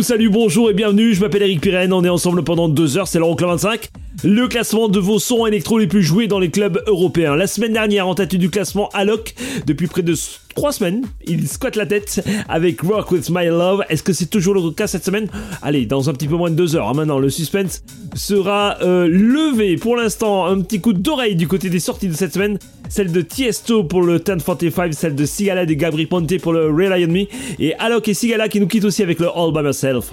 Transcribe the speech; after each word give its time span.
Salut, 0.00 0.30
bonjour 0.30 0.70
et 0.70 0.74
bienvenue, 0.74 1.12
je 1.12 1.20
m'appelle 1.20 1.42
Eric 1.42 1.60
Pirenne, 1.60 1.92
on 1.92 2.02
est 2.02 2.08
ensemble 2.08 2.42
pendant 2.42 2.68
deux 2.68 2.96
heures, 2.96 3.06
c'est 3.06 3.18
l'Euroclub 3.18 3.50
25, 3.50 3.88
le 4.24 4.48
classement 4.48 4.88
de 4.88 4.98
vos 4.98 5.18
sons 5.18 5.46
électro 5.46 5.78
les 5.78 5.86
plus 5.86 6.02
joués 6.02 6.26
dans 6.26 6.38
les 6.38 6.50
clubs 6.50 6.82
européens. 6.86 7.36
La 7.36 7.46
semaine 7.46 7.74
dernière, 7.74 8.08
en 8.08 8.14
tête 8.14 8.34
du 8.34 8.50
classement, 8.50 8.88
Alok, 8.94 9.34
depuis 9.66 9.86
près 9.86 10.02
de 10.02 10.14
trois 10.54 10.72
semaines, 10.72 11.04
il 11.26 11.48
squatte 11.48 11.76
la 11.76 11.86
tête 11.86 12.24
avec 12.48 12.80
Rock 12.80 13.10
With 13.10 13.30
My 13.30 13.46
Love. 13.46 13.82
Est-ce 13.88 14.02
que 14.02 14.12
c'est 14.12 14.26
toujours 14.26 14.54
le 14.54 14.70
cas 14.70 14.86
cette 14.86 15.04
semaine? 15.04 15.28
Allez, 15.62 15.86
dans 15.86 16.10
un 16.10 16.12
petit 16.12 16.28
peu 16.28 16.36
moins 16.36 16.50
de 16.50 16.56
deux 16.56 16.76
heures, 16.76 16.88
hein, 16.88 16.94
maintenant, 16.94 17.18
le 17.18 17.30
suspense 17.30 17.82
sera 18.14 18.76
euh, 18.82 19.08
levé. 19.08 19.76
Pour 19.76 19.96
l'instant, 19.96 20.46
un 20.46 20.60
petit 20.60 20.80
coup 20.80 20.92
d'oreille 20.92 21.36
du 21.36 21.48
côté 21.48 21.70
des 21.70 21.80
sorties 21.80 22.08
de 22.08 22.14
cette 22.14 22.34
semaine, 22.34 22.58
celle 22.88 23.12
de 23.12 23.20
Tiesto 23.20 23.84
pour 23.84 24.02
le 24.02 24.14
1045, 24.14 24.94
celle 24.94 25.14
de 25.14 25.24
Sigala 25.24 25.62
et 25.62 25.76
Gabri 25.76 26.06
Ponte 26.06 26.38
pour 26.40 26.52
le 26.52 26.66
Rely 26.66 27.06
on 27.06 27.12
Me, 27.12 27.24
et 27.58 27.74
Alok 27.76 28.08
et 28.08 28.14
Sigala 28.14 28.48
qui 28.48 28.60
nous 28.60 28.66
quittent 28.66 28.84
aussi 28.84 29.02
avec 29.02 29.18
le 29.18 29.28
All 29.28 29.52
By 29.52 29.62
Myself. 29.62 30.12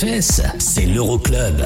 fesses, 0.00 0.40
c'est 0.58 0.86
l'Euroclub. 0.86 1.60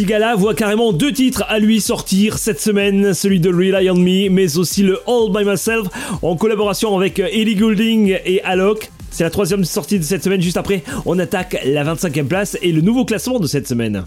Tigala 0.00 0.34
voit 0.34 0.54
carrément 0.54 0.94
deux 0.94 1.12
titres 1.12 1.44
à 1.46 1.58
lui 1.58 1.78
sortir 1.78 2.38
cette 2.38 2.58
semaine, 2.58 3.12
celui 3.12 3.38
de 3.38 3.50
Rely 3.50 3.90
on 3.90 3.96
Me, 3.96 4.30
mais 4.30 4.56
aussi 4.56 4.82
le 4.82 4.98
All 5.06 5.30
by 5.30 5.44
Myself 5.44 5.88
en 6.22 6.36
collaboration 6.36 6.96
avec 6.96 7.20
euh, 7.20 7.28
Ellie 7.30 7.54
Goulding 7.54 8.16
et 8.24 8.42
Alok. 8.42 8.90
C'est 9.10 9.24
la 9.24 9.30
troisième 9.30 9.62
sortie 9.66 9.98
de 9.98 10.02
cette 10.02 10.24
semaine, 10.24 10.40
juste 10.40 10.56
après 10.56 10.84
on 11.04 11.18
attaque 11.18 11.58
la 11.66 11.84
25e 11.84 12.28
place 12.28 12.56
et 12.62 12.72
le 12.72 12.80
nouveau 12.80 13.04
classement 13.04 13.40
de 13.40 13.46
cette 13.46 13.68
semaine. 13.68 14.06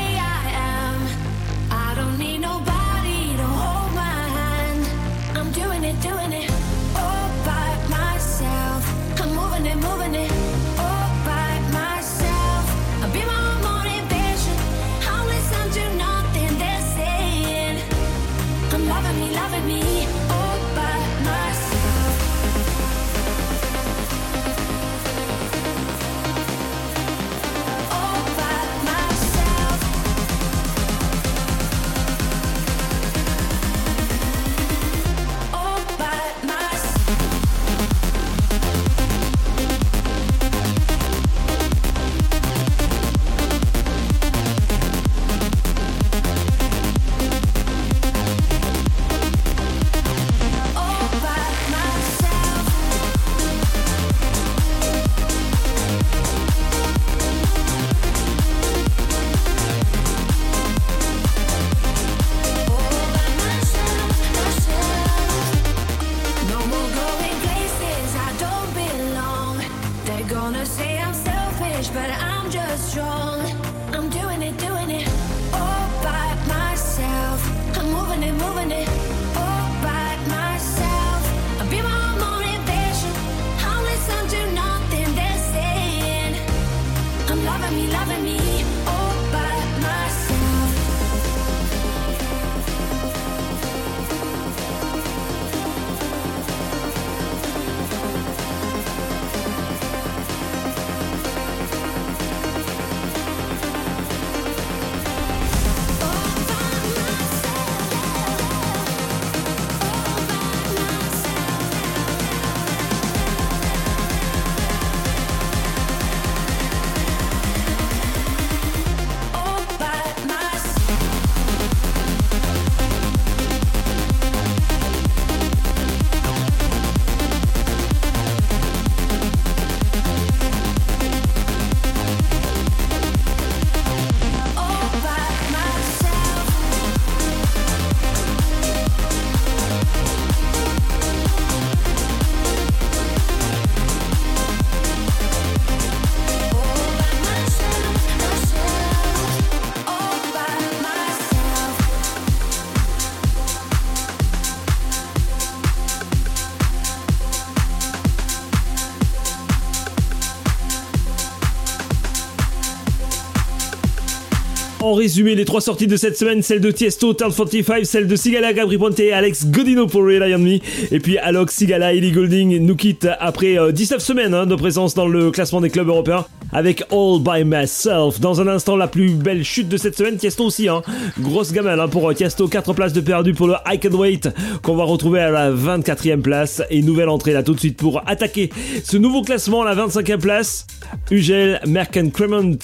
Résumé, 165.01 165.33
les 165.33 165.45
trois 165.45 165.61
sorties 165.61 165.87
de 165.87 165.97
cette 165.97 166.15
semaine, 166.15 166.43
celle 166.43 166.61
de 166.61 166.69
Tiesto, 166.69 167.15
Turn 167.15 167.33
45, 167.33 167.87
celle 167.87 168.05
de 168.05 168.15
Sigala, 168.15 168.53
Gabri 168.53 168.77
Ponte 168.77 168.99
et 168.99 169.11
Alex 169.11 169.47
Godino 169.47 169.87
pour 169.87 170.03
Rely 170.03 170.35
on 170.35 170.37
Me. 170.37 170.59
Et 170.91 170.99
puis 170.99 171.17
Alok, 171.17 171.49
Sigala, 171.49 171.95
Ellie 171.95 172.11
Golding 172.11 172.59
nous 172.63 172.75
quittent 172.75 173.07
après 173.19 173.57
euh, 173.57 173.71
19 173.71 173.99
semaines 173.99 174.35
hein, 174.35 174.45
de 174.45 174.53
présence 174.53 174.93
dans 174.93 175.07
le 175.07 175.31
classement 175.31 175.59
des 175.59 175.71
clubs 175.71 175.87
européens 175.87 176.27
avec 176.53 176.83
All 176.91 177.19
By 177.19 177.43
Myself. 177.43 178.19
Dans 178.19 178.41
un 178.41 178.47
instant, 178.47 178.75
la 178.75 178.87
plus 178.87 179.09
belle 179.15 179.43
chute 179.43 179.69
de 179.69 179.77
cette 179.77 179.97
semaine, 179.97 180.17
Tiesto 180.17 180.45
aussi. 180.45 180.69
Hein. 180.69 180.83
Grosse 181.19 181.51
gamelle 181.51 181.79
hein, 181.79 181.87
pour 181.87 182.07
euh, 182.07 182.13
Tiesto, 182.13 182.47
4 182.47 182.73
places 182.73 182.93
de 182.93 183.01
perdu 183.01 183.33
pour 183.33 183.47
le 183.47 183.55
I 183.65 183.79
Can 183.79 183.97
Wait 183.97 184.29
qu'on 184.61 184.75
va 184.75 184.83
retrouver 184.83 185.21
à 185.21 185.31
la 185.31 185.51
24e 185.51 186.21
place. 186.21 186.61
Et 186.69 186.83
nouvelle 186.83 187.09
entrée 187.09 187.33
là 187.33 187.41
tout 187.41 187.55
de 187.55 187.59
suite 187.59 187.77
pour 187.77 188.03
attaquer 188.07 188.51
ce 188.83 188.97
nouveau 188.97 189.23
classement, 189.23 189.63
la 189.63 189.73
25e 189.73 190.19
place. 190.19 190.67
Ugel 191.09 191.59
Merken 191.65 192.11
Cremont. 192.11 192.59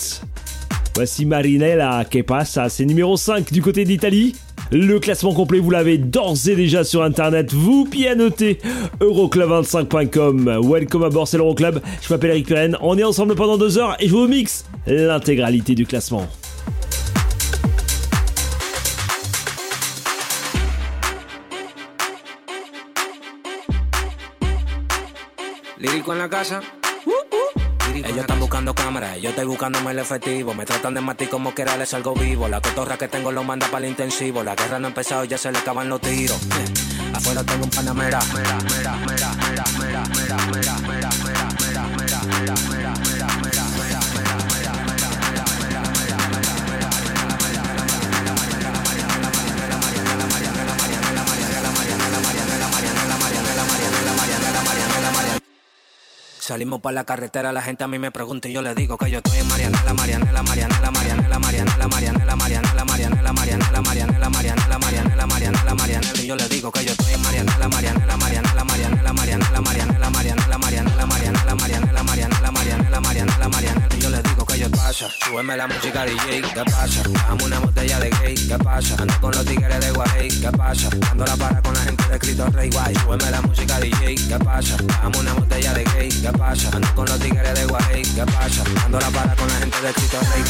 Voici 0.98 1.28
Marinella 1.28 2.06
qui 2.10 2.24
passe 2.24 2.58
à 2.58 2.70
c'est 2.70 2.84
numéro 2.84 3.18
5 3.18 3.54
du 3.54 3.62
côté 3.62 3.86
d'Italie. 3.86 4.36
Le 4.72 4.98
classement 5.00 5.32
complet, 5.32 5.60
vous 5.60 5.70
l'avez 5.70 6.00
d'ores 6.00 6.48
et 6.48 6.56
déjà 6.56 6.84
sur 6.84 7.04
internet. 7.04 7.54
Vous 7.54 7.86
pianotez 7.86 8.58
Euroclub25.com. 9.00 10.60
Welcome 10.64 11.04
à 11.04 11.26
c'est 11.28 11.38
l'Euroclub. 11.38 11.82
Je 12.02 12.12
m'appelle 12.12 12.32
Eric 12.32 12.48
Pirenne. 12.48 12.78
On 12.82 12.98
est 12.98 13.04
ensemble 13.04 13.36
pendant 13.36 13.60
deux 13.60 13.78
heures 13.78 13.96
et 14.00 14.08
je 14.08 14.12
vous 14.12 14.28
mixe 14.28 14.66
l'intégralité 14.88 15.76
du 15.76 15.86
classement. 15.86 16.28
En 26.08 26.16
la 26.16 26.30
casa. 26.30 26.62
Ellos 28.06 28.20
están 28.20 28.40
buscando 28.40 28.74
cámaras, 28.74 29.20
yo 29.20 29.30
estoy 29.30 29.46
buscándome 29.46 29.92
el 29.92 30.00
efectivo. 30.00 30.54
Me 30.54 30.66
tratan 30.66 30.94
de 30.94 31.02
matar 31.02 31.30
como 31.30 31.54
que 31.54 31.66
les 31.66 31.90
salgo 31.90 32.14
vivo. 32.14 32.48
La 32.48 32.62
cotorra 32.62 32.98
que 32.98 33.08
tengo 33.08 33.32
lo 33.32 33.44
manda 33.44 33.68
para 33.68 33.86
el 33.86 33.92
intensivo. 33.92 34.44
La 34.44 34.56
guerra 34.56 34.80
no 34.80 34.88
ha 34.88 34.90
empezado, 34.90 35.24
ya 35.26 35.38
se 35.38 35.52
le 35.52 35.58
acaban 35.58 35.90
los 35.90 36.02
tiros. 36.02 36.38
Afuera 37.14 37.44
tengo 37.44 37.64
un 37.64 37.70
panamera. 37.70 38.20
Salimos 56.48 56.80
para 56.80 56.94
la 56.94 57.04
carretera, 57.04 57.52
la 57.52 57.62
gente 57.62 57.84
a 57.84 57.90
mí 57.90 58.00
me 58.00 58.10
pregunta 58.10 58.48
y 58.48 58.54
yo 58.54 58.62
le 58.62 58.74
digo 58.74 58.98
que 58.98 59.12
yo 59.12 59.18
estoy 59.18 59.38
en 59.40 59.50
Marianela, 59.50 59.94
Marianela, 59.94 60.44
Marianela, 60.44 60.92
Marianela, 60.92 61.40
Marianela, 61.40 61.88
Marianela, 61.90 62.36
Marianela, 62.38 62.86
Marianela, 62.86 63.34
Marianela, 63.34 63.84
Marianela, 63.84 64.30
Marianela, 64.30 64.78
Marianela, 64.80 65.28
Marianela, 65.28 65.76
Marianela, 65.76 66.22
y 66.22 66.26
yo 66.26 66.38
le 66.38 66.48
digo 66.48 66.72
que 66.72 66.86
yo 66.86 66.92
estoy 66.94 67.14
en 67.16 67.22
Marianela, 67.22 67.68
Marianela, 67.68 68.16
Marianela, 68.16 68.64
Marianela, 68.64 69.14
Marianela, 69.14 69.62
Marianela, 69.62 70.10
Marianela, 70.10 70.58
Marianela, 70.58 70.58
Marianela, 70.58 71.56
Marianela, 71.58 72.04
Marianela, 72.06 72.52
Marianela, 72.54 73.02
Marianela, 73.02 73.50
Marianela, 73.50 73.88
y 73.98 74.00
yo 74.00 74.10
le 74.10 74.24
digo 74.24 74.46
que 74.46 74.60
yo 74.60 74.72
pasa, 74.72 75.10
súbeme 75.26 75.58
la 75.58 75.68
música 75.68 76.06
DJ, 76.06 76.42
¿qué 76.44 76.64
pasa? 76.64 77.04
Dame 77.28 77.44
una 77.44 77.60
botella 77.60 78.00
de 78.00 78.10
gay, 78.22 78.36
¿qué 78.36 78.58
pasa? 78.58 78.96
Ando 78.98 79.14
con 79.20 79.32
los 79.32 79.46
tigres 79.46 79.80
de 79.82 79.92
Guay, 79.92 80.28
¿qué 80.30 80.52
pasa? 80.52 80.90
Dando 80.98 81.26
la 81.26 81.36
para 81.36 81.62
con 81.62 81.74
la 81.74 81.82
gente 81.82 82.04
de 82.08 82.20
Cristo 82.20 82.46
Rey 82.52 82.70
Guay, 82.70 82.96
súbeme 82.96 83.32
la 83.32 83.42
música 83.42 83.80
DJ, 83.82 84.16
¿qué 84.16 84.40
pasa? 84.40 84.78
Dame 85.02 85.18
una 85.20 85.34
botella 85.34 85.74
de 85.74 85.84
gay, 85.84 86.10
¿qué 86.10 86.37
Ando 86.40 86.96
con 86.96 87.06
los 87.06 87.20
tigres 87.20 87.54
de 87.56 87.66
Guay, 87.66 88.04
¿qué 88.04 88.24
pasa? 88.26 88.64
Dando 88.76 89.00
la 89.00 89.10
para 89.10 89.36
con 89.36 89.48
la 89.48 89.56
gente 89.56 89.82
de 89.82 89.94
Cristo 89.94 90.20
Rey. 90.22 90.44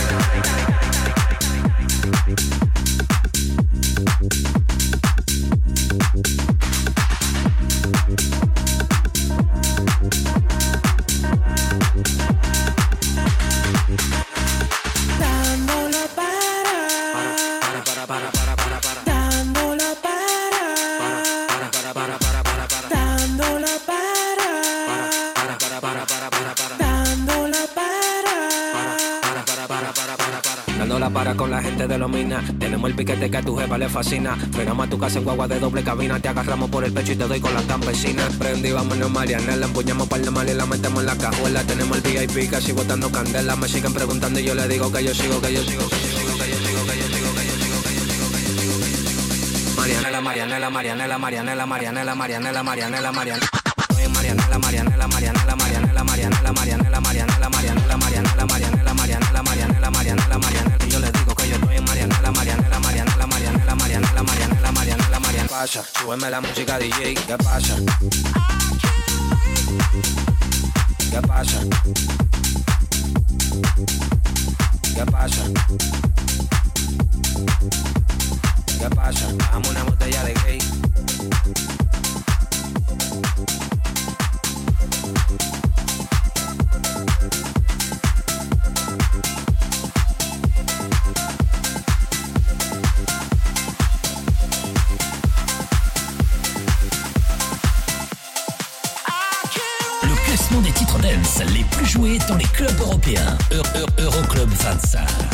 Con 31.38 31.52
la 31.52 31.62
gente 31.62 31.88
de 31.88 31.98
los 31.98 32.10
minas. 32.10 32.44
Tenemos 32.60 32.90
el 32.90 32.96
piquete 32.96 33.30
que 33.30 33.38
a 33.38 33.42
tu 33.42 33.56
jefa 33.56 33.78
le 33.78 33.88
fascina. 33.88 34.36
Frenamos 34.52 34.88
a 34.88 34.90
tu 34.90 34.98
casa 34.98 35.20
en 35.20 35.24
guagua 35.24 35.48
de 35.48 35.60
doble 35.60 35.84
cabina. 35.84 36.20
Te 36.20 36.28
agarramos 36.28 36.70
por 36.70 36.84
el 36.84 36.92
pecho 36.92 37.14
y 37.14 37.16
te 37.16 37.28
doy 37.28 37.40
con 37.40 37.54
las 37.54 37.64
campesinas. 37.64 38.36
Prendí, 38.36 38.72
vámonos 38.72 39.10
Marianela. 39.12 39.68
Empuñamos 39.68 40.08
par 40.08 40.20
de 40.20 40.32
mal 40.32 40.50
y 40.50 40.54
la 40.54 40.66
metemos 40.66 41.00
en 41.00 41.06
la 41.06 41.18
cajuela. 41.18 41.64
Tenemos 41.64 41.98
el 41.98 42.04
VIP 42.04 42.50
casi 42.50 42.72
botando 42.72 43.10
candela. 43.12 43.56
Me 43.56 43.68
siguen 43.70 43.94
preguntando 43.94 44.40
y 44.40 44.44
yo 44.44 44.56
le 44.56 44.68
digo 44.68 44.92
que 44.92 45.04
yo 45.04 45.14
sigo, 45.14 45.40
que 45.40 45.54
yo 45.54 45.64
sigo, 45.64 45.88
que 45.88 45.96
yo 45.96 46.18
sigo, 46.18 46.38
que 46.38 46.50
yo 46.50 46.58
sigo, 46.58 46.86
que 46.86 46.98
yo 46.98 47.08
sigo, 47.08 47.34
que 47.34 47.46
yo 47.46 47.56
sigo, 47.56 47.84
que 47.84 47.96
yo 47.96 48.06
sigo, 48.06 48.32
que 48.32 48.44
yo 48.44 48.52
sigo, 48.52 48.72
que 48.74 48.92
yo 48.92 49.46
sigo. 49.70 49.76
Marianela, 49.78 50.22
Marianela, 50.22 50.70
Marianela, 50.70 51.18
Marianela, 51.18 51.66
Marianela, 51.66 52.16
Marianela, 52.16 52.64
Marianela, 52.64 53.12
Marianela. 53.12 53.48
Estoy 53.90 54.06
en 54.06 54.12
Marianela, 54.12 54.58
Marianela, 54.58 55.08
Marianela, 55.08 55.56
Marianela, 55.56 56.04
Marianela, 56.04 56.52
Marianela, 56.54 57.00
Marianela, 57.00 57.00
Marianela, 57.00 57.48
Marianela, 57.50 58.48
Marianela, 58.48 59.44
Marianela, 59.44 59.44
Marianela, 59.44 60.38
Marianela, 60.40 60.87
que 61.60 61.82
Mariana, 61.82 62.20
la 62.22 62.32
Mariana, 62.32 62.70
la 62.70 62.80
Mariana, 62.80 63.16
la 63.18 63.28
Mariana, 63.28 63.66
la 63.66 63.76
Mariana, 63.76 64.12
la 64.14 64.24
Mariana, 64.24 64.62
la 64.62 64.72
Mariana, 64.72 65.10
la 65.10 65.20
Mariana. 65.20 65.50
Pasa, 65.50 65.84
súbeme 66.00 66.30
la 66.30 66.42
música 66.42 66.78
DJ, 66.78 67.16
¿qué 67.16 67.38
pasa? 67.38 67.76
¿Qué 71.12 71.22
pasa? 71.28 71.60
¿Qué 74.96 75.06
pasa? 75.12 75.44
¿Qué 78.80 78.90
pasa? 78.96 79.34
Dame 79.52 79.70
una 79.70 79.84
botella 79.84 80.24
de 80.24 80.34
gay. 80.34 80.77
salsa. 104.68 105.27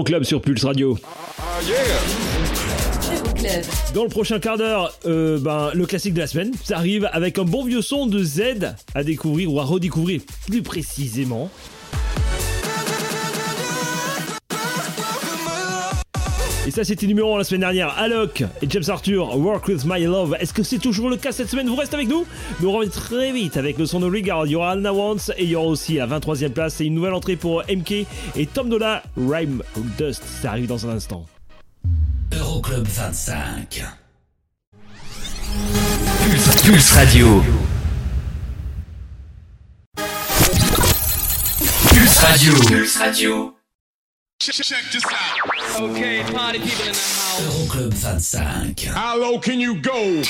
C'est 0.00 0.12
l'Euroclub 0.12 0.24
sur 0.24 0.40
Pulse 0.40 0.64
Radio. 0.64 0.96
Euroclub. 3.12 3.64
Dans 3.92 4.04
le 4.04 4.08
prochain 4.08 4.38
quart 4.38 4.56
d'heure, 4.56 4.96
euh, 5.04 5.38
ben, 5.38 5.72
le 5.74 5.84
classique 5.84 6.14
de 6.14 6.20
la 6.20 6.26
semaine, 6.26 6.52
ça 6.64 6.78
arrive 6.78 7.06
avec 7.12 7.38
un 7.38 7.44
bon 7.44 7.64
vieux 7.64 7.82
son 7.82 8.06
de 8.06 8.22
Z 8.22 8.42
à 8.94 9.04
découvrir 9.04 9.52
ou 9.52 9.60
à 9.60 9.64
redécouvrir 9.64 10.22
plus 10.46 10.62
précisément. 10.62 11.50
Et 16.70 16.72
ça, 16.72 16.84
c'était 16.84 17.08
numéro 17.08 17.34
1 17.34 17.38
la 17.38 17.42
semaine 17.42 17.62
dernière. 17.62 17.98
Alok 17.98 18.42
et 18.62 18.70
James 18.70 18.84
Arthur, 18.86 19.36
Work 19.36 19.66
With 19.66 19.84
My 19.86 20.04
Love. 20.04 20.36
Est-ce 20.38 20.54
que 20.54 20.62
c'est 20.62 20.78
toujours 20.78 21.10
le 21.10 21.16
cas 21.16 21.32
cette 21.32 21.50
semaine? 21.50 21.66
Vous 21.66 21.74
restez 21.74 21.96
avec 21.96 22.06
nous 22.06 22.24
Nous 22.60 22.68
on 22.68 22.72
revient 22.74 22.90
très 22.90 23.32
vite 23.32 23.56
avec 23.56 23.76
le 23.76 23.86
son 23.86 23.98
de 23.98 24.06
Regard. 24.06 24.46
Il 24.46 24.52
y 24.52 24.54
aura 24.54 24.70
Alna 24.70 24.92
Wants 24.92 25.32
et 25.36 25.42
il 25.42 25.50
y 25.50 25.56
aura 25.56 25.66
aussi 25.66 25.94
la 25.94 26.06
23e 26.06 26.50
place. 26.50 26.74
C'est 26.74 26.86
une 26.86 26.94
nouvelle 26.94 27.14
entrée 27.14 27.34
pour 27.34 27.64
MK 27.68 28.06
et 28.36 28.46
Tom 28.46 28.68
Dola, 28.68 29.02
Rhyme 29.16 29.64
Dust. 29.98 30.22
Ça 30.42 30.50
arrive 30.50 30.68
dans 30.68 30.86
un 30.86 30.90
instant. 30.90 31.26
Euroclub 32.38 32.86
25. 32.86 33.82
Pulse, 36.22 36.62
Pulse 36.62 36.92
Radio. 36.92 37.42
Pulse 41.88 42.18
Radio. 42.20 42.54
Pulse 42.54 42.96
Radio. 42.96 43.54
Okay, 45.78 46.22
party 46.32 46.58
people 46.58 46.86
in 46.86 46.92
the 46.92 46.98
house. 46.98 47.40
Euroclub 47.40 48.00
25. 48.00 48.94
How 48.94 49.16
low 49.16 49.38
can 49.38 49.60
you 49.60 49.80
go? 49.80 50.22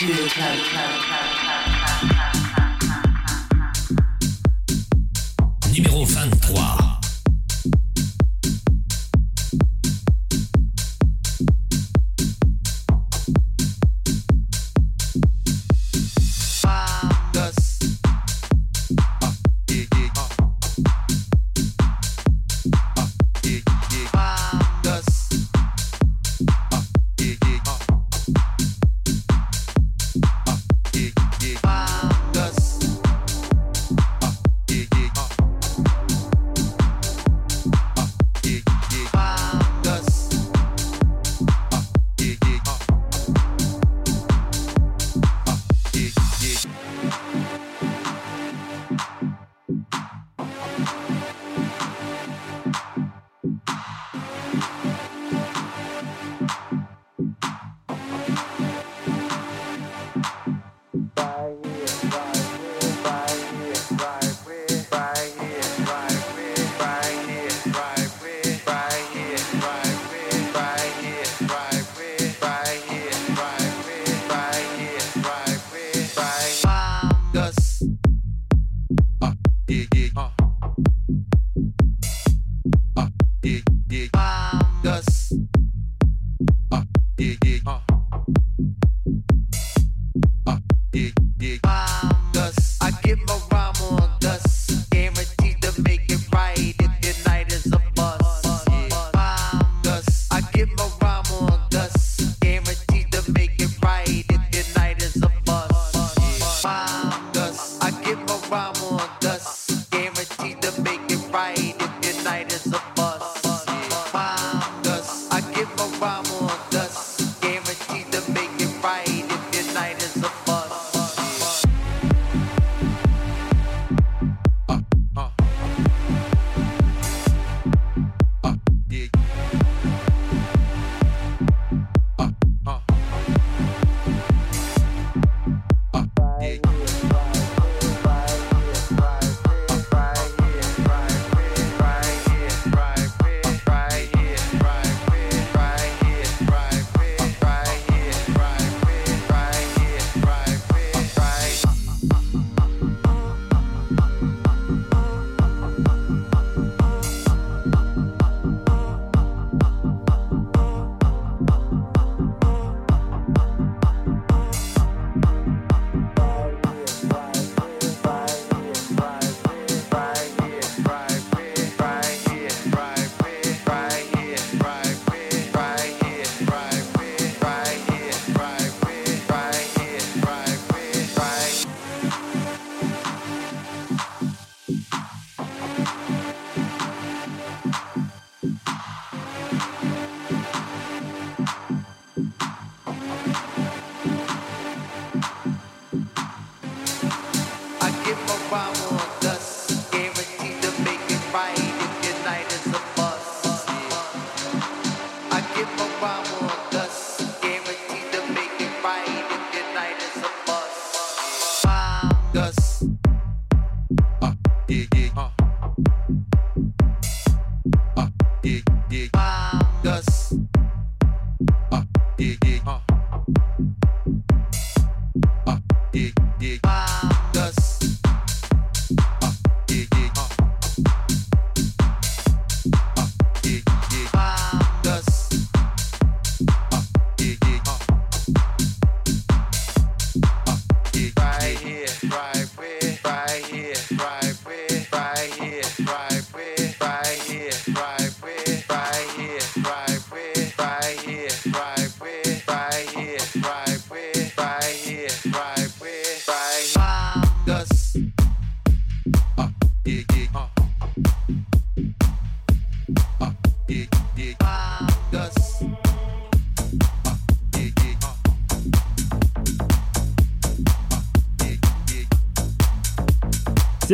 Numéro 5.72 6.04
23. 6.06 6.89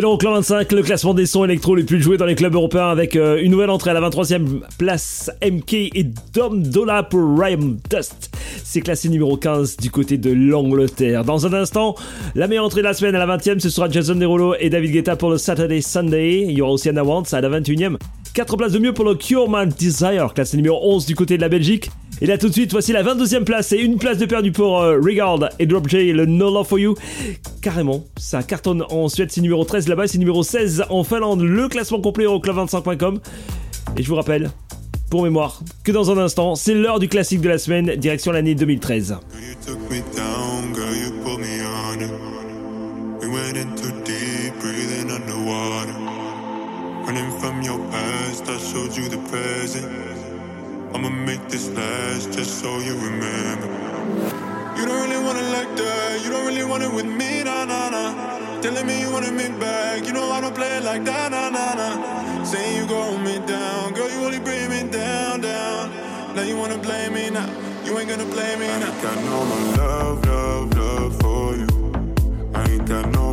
C'est 0.06 0.10
l'Euroclub 0.10 0.34
25, 0.34 0.70
le 0.70 0.82
classement 0.84 1.14
des 1.14 1.26
sons 1.26 1.44
électro 1.44 1.74
les 1.74 1.82
plus 1.82 2.00
joués 2.00 2.16
dans 2.16 2.26
les 2.26 2.36
clubs 2.36 2.54
européens 2.54 2.90
avec 2.90 3.16
euh, 3.16 3.42
une 3.42 3.50
nouvelle 3.50 3.70
entrée 3.70 3.90
à 3.90 3.92
la 3.92 4.08
23e 4.08 4.60
place 4.78 5.32
MK 5.44 5.72
et 5.72 6.06
Dom 6.32 6.62
Dola 6.62 7.02
pour 7.02 7.36
Rhyme 7.36 7.78
Dust. 7.90 8.30
C'est 8.62 8.82
classé 8.82 9.08
numéro 9.08 9.36
15 9.36 9.78
du 9.78 9.90
côté 9.90 10.16
de 10.16 10.30
l'Angleterre. 10.30 11.24
Dans 11.24 11.44
un 11.44 11.52
instant, 11.54 11.96
la 12.36 12.46
meilleure 12.46 12.66
entrée 12.66 12.82
de 12.82 12.86
la 12.86 12.94
semaine 12.94 13.16
à 13.16 13.26
la 13.26 13.36
20e, 13.36 13.58
ce 13.58 13.68
sera 13.68 13.90
Jason 13.90 14.14
Derulo 14.14 14.54
et 14.60 14.70
David 14.70 14.92
Guetta 14.92 15.16
pour 15.16 15.28
le 15.28 15.38
Saturday 15.38 15.80
Sunday. 15.80 16.42
Il 16.42 16.52
y 16.52 16.62
aura 16.62 16.70
aussi 16.70 16.88
Anna 16.88 17.02
Wantz 17.02 17.34
à 17.34 17.40
la 17.40 17.48
21e. 17.48 17.96
4 18.32 18.56
places 18.56 18.72
de 18.72 18.78
mieux 18.78 18.92
pour 18.92 19.06
le 19.06 19.16
Cure 19.16 19.50
Man 19.50 19.72
Desire, 19.76 20.34
classé 20.34 20.56
numéro 20.56 20.78
11 20.82 21.04
du 21.04 21.16
côté 21.16 21.36
de 21.36 21.42
la 21.42 21.48
Belgique. 21.48 21.90
Et 22.22 22.26
là 22.26 22.38
tout 22.38 22.48
de 22.48 22.52
suite, 22.52 22.72
voici 22.72 22.92
la 22.92 23.02
22e 23.02 23.44
place 23.44 23.72
et 23.72 23.78
une 23.78 23.98
place 23.98 24.16
de 24.16 24.24
perdu 24.24 24.50
pour 24.50 24.80
euh, 24.80 24.98
Regard 24.98 25.38
et 25.58 25.66
Drop 25.66 25.86
J, 25.86 26.12
le 26.12 26.24
No 26.24 26.50
Love 26.50 26.66
For 26.66 26.78
You. 26.78 26.94
Carrément, 27.60 28.04
ça 28.16 28.42
cartonne 28.42 28.84
en 28.88 29.08
Suède, 29.08 29.30
c'est 29.30 29.42
numéro 29.42 29.64
13 29.64 29.86
là-bas, 29.88 30.06
c'est 30.06 30.16
numéro 30.16 30.42
16 30.42 30.84
en 30.88 31.04
Finlande, 31.04 31.42
le 31.42 31.68
classement 31.68 32.00
complet 32.00 32.24
au 32.24 32.38
club25.com. 32.38 33.20
Et 33.98 34.02
je 34.02 34.08
vous 34.08 34.14
rappelle, 34.14 34.50
pour 35.10 35.24
mémoire, 35.24 35.60
que 35.84 35.92
dans 35.92 36.10
un 36.10 36.16
instant, 36.16 36.54
c'est 36.54 36.74
l'heure 36.74 37.00
du 37.00 37.08
classique 37.08 37.42
de 37.42 37.50
la 37.50 37.58
semaine, 37.58 37.94
direction 37.96 38.32
l'année 38.32 38.54
2013. 38.54 39.18
I'ma 51.06 51.24
make 51.24 51.48
this 51.48 51.68
last 51.70 52.32
just 52.32 52.58
so 52.58 52.80
you 52.80 52.94
remember. 52.96 53.68
You 54.76 54.86
don't 54.86 55.08
really 55.08 55.22
want 55.24 55.38
it 55.38 55.48
like 55.52 55.76
that, 55.76 56.20
you 56.24 56.30
don't 56.30 56.44
really 56.44 56.64
want 56.64 56.82
it 56.82 56.92
with 56.92 57.06
me, 57.06 57.44
nah, 57.44 57.64
nah, 57.64 57.90
nah. 57.90 58.60
Telling 58.60 58.84
me 58.84 59.02
you 59.02 59.12
wanted 59.12 59.34
me 59.34 59.48
back, 59.60 60.04
you 60.04 60.12
know 60.12 60.32
I 60.32 60.40
don't 60.40 60.52
play 60.52 60.78
it 60.78 60.82
like 60.82 61.04
that, 61.04 61.30
nah, 61.30 61.50
nah, 61.50 61.74
nah. 61.74 62.42
Saying 62.42 62.76
you 62.76 62.88
gon' 62.88 63.06
hold 63.06 63.20
me 63.20 63.38
down, 63.46 63.92
girl, 63.94 64.10
you 64.10 64.18
only 64.24 64.40
bring 64.40 64.68
me 64.68 64.82
down, 64.90 65.42
down. 65.42 65.94
Now 66.34 66.42
you 66.42 66.56
wanna 66.56 66.78
blame 66.78 67.14
me 67.14 67.30
now, 67.30 67.50
you 67.84 67.96
ain't 68.00 68.08
gonna 68.08 68.24
blame 68.24 68.58
me 68.58 68.66
now. 68.66 68.74
I 68.74 68.90
ain't 68.90 69.02
got 69.02 69.16
no 69.30 69.44
more 69.44 69.76
love, 69.76 70.26
love, 70.26 70.76
love 70.76 71.20
for 71.20 71.54
you. 71.54 71.68
I 72.52 72.68
ain't 72.68 72.88
got 72.88 73.12
no 73.12 73.25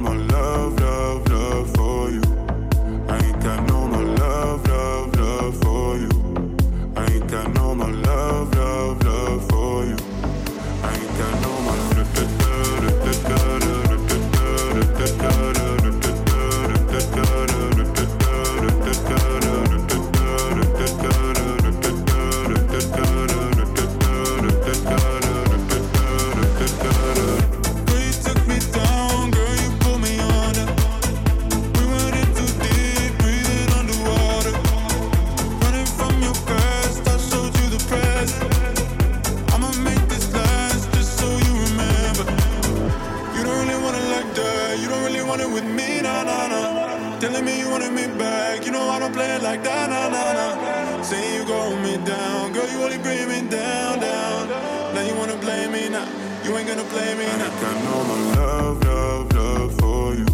like 49.44 49.62
that, 49.64 49.90
nah, 49.90 50.08
nah, 50.08 50.34
nah. 50.34 51.04
Saying 51.04 51.36
you 51.36 51.46
gon' 51.46 51.84
me 51.84 51.98
down, 52.06 52.54
girl, 52.54 52.68
you 52.70 52.82
only 52.82 52.98
bring 52.98 53.28
me 53.28 53.42
down, 53.50 54.00
down. 54.00 54.48
Now 54.96 55.02
you 55.02 55.14
wanna 55.16 55.36
blame 55.36 55.74
me 55.74 55.90
now, 55.90 56.08
you 56.46 56.58
ain't 56.58 56.68
gonna 56.68 56.86
blame 56.86 57.18
me 57.18 57.26
now. 57.26 57.52
I 57.52 57.62
got 57.62 57.84
no 57.84 58.04
more 58.06 58.24
love, 58.38 58.84
love, 58.86 59.34
love 59.34 59.80
for 59.80 60.16
you. 60.16 60.33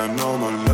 I 0.00 0.06
know 0.06 0.38
my 0.38 0.69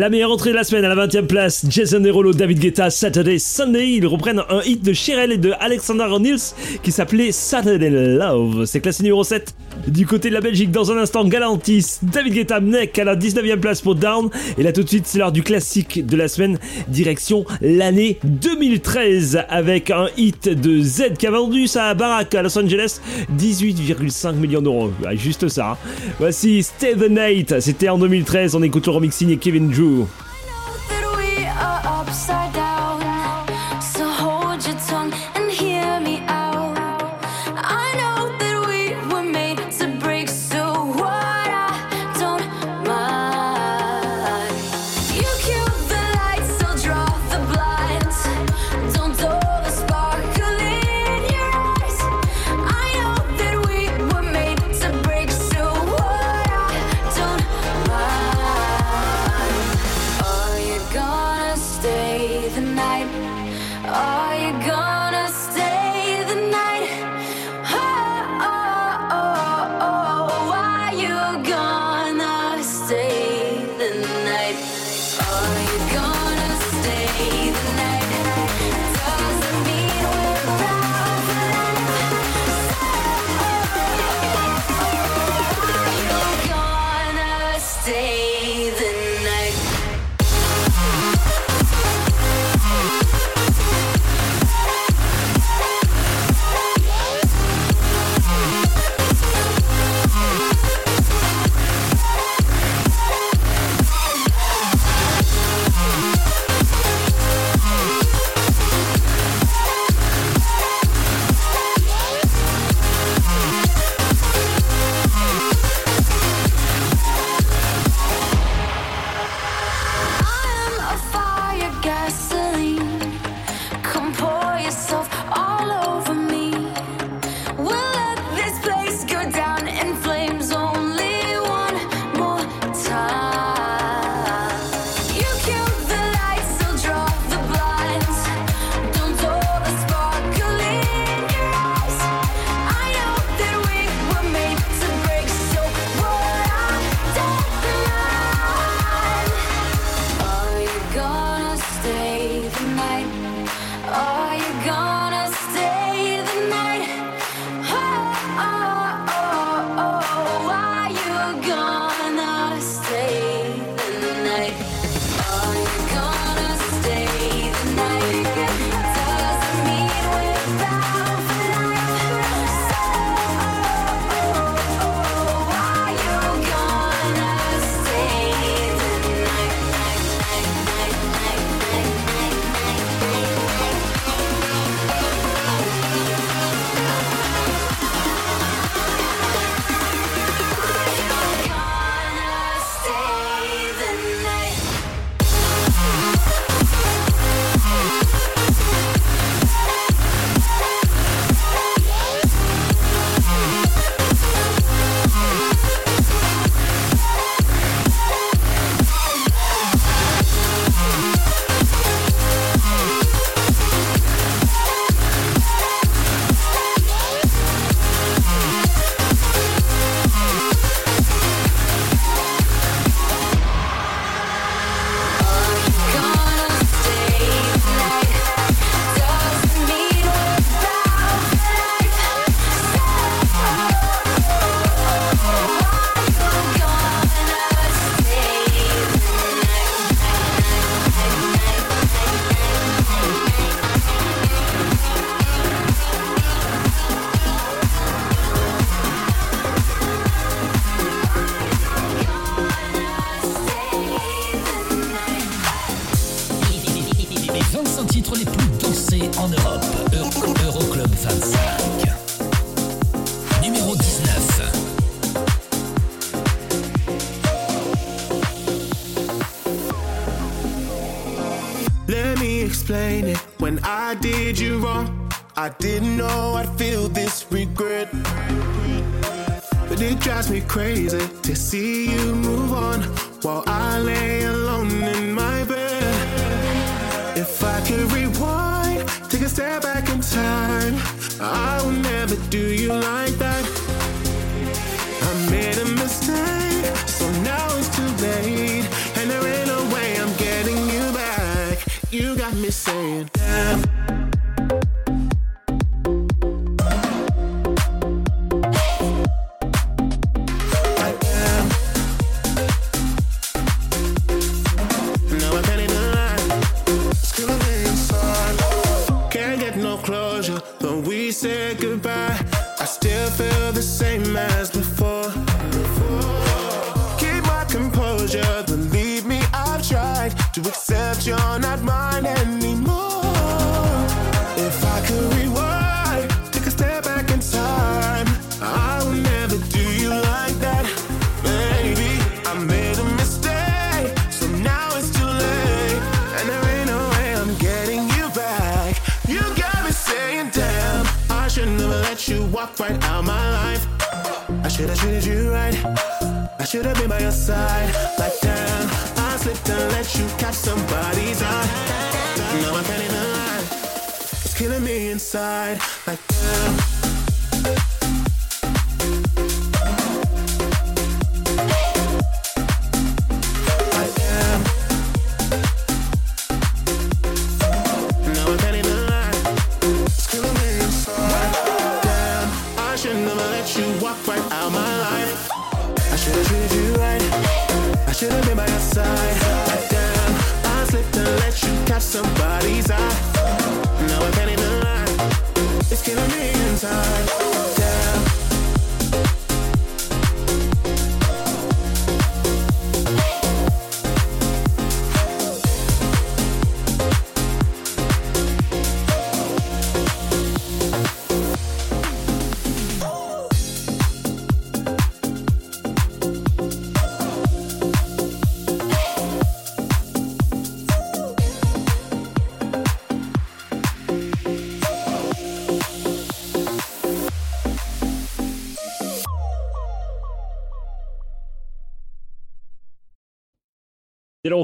La 0.00 0.08
meilleure 0.08 0.30
entrée 0.30 0.48
de 0.48 0.54
la 0.54 0.64
semaine 0.64 0.86
à 0.86 0.94
la 0.94 1.06
20e 1.06 1.26
place, 1.26 1.66
Jason 1.68 2.00
Derulo, 2.00 2.32
David 2.32 2.58
Guetta, 2.58 2.88
Saturday, 2.88 3.38
Sunday. 3.38 3.90
Ils 3.96 4.06
reprennent 4.06 4.42
un 4.48 4.62
hit 4.62 4.82
de 4.82 4.94
Cheryl 4.94 5.30
et 5.30 5.36
de 5.36 5.52
Alexander 5.60 6.08
Nils 6.18 6.54
qui 6.82 6.90
s'appelait 6.90 7.32
Saturday 7.32 7.90
Love. 7.90 8.64
C'est 8.64 8.80
classé 8.80 9.02
numéro 9.02 9.24
7 9.24 9.54
du 9.86 10.06
côté 10.06 10.28
de 10.28 10.34
la 10.34 10.40
Belgique, 10.40 10.70
dans 10.70 10.92
un 10.92 10.98
instant, 10.98 11.24
Galantis, 11.24 11.98
David 12.02 12.34
Guetta, 12.34 12.60
Neck 12.60 12.98
à 12.98 13.04
la 13.04 13.16
19e 13.16 13.58
place 13.58 13.80
pour 13.80 13.94
Down. 13.94 14.30
Et 14.58 14.62
là, 14.62 14.72
tout 14.72 14.82
de 14.82 14.88
suite, 14.88 15.06
c'est 15.06 15.18
l'heure 15.18 15.32
du 15.32 15.42
classique 15.42 16.04
de 16.04 16.16
la 16.16 16.28
semaine, 16.28 16.58
direction 16.88 17.44
l'année 17.60 18.18
2013, 18.24 19.44
avec 19.48 19.90
un 19.90 20.08
hit 20.16 20.48
de 20.48 20.80
Z 20.80 21.14
qui 21.18 21.26
a 21.26 21.30
vendu 21.30 21.66
sa 21.66 21.94
baraque 21.94 22.34
à 22.34 22.42
Los 22.42 22.58
Angeles, 22.58 23.00
18,5 23.36 24.34
millions 24.34 24.62
d'euros. 24.62 24.92
Juste 25.14 25.48
ça. 25.48 25.72
Hein. 25.72 25.76
Voici 26.18 26.62
Stay 26.62 26.94
the 26.94 27.10
Night, 27.10 27.60
c'était 27.60 27.88
en 27.88 27.98
2013, 27.98 28.54
on 28.54 28.62
écoute 28.62 28.86
le 28.86 28.92
remix 28.92 29.14
signé 29.14 29.36
Kevin 29.36 29.70
Drew. 29.70 30.06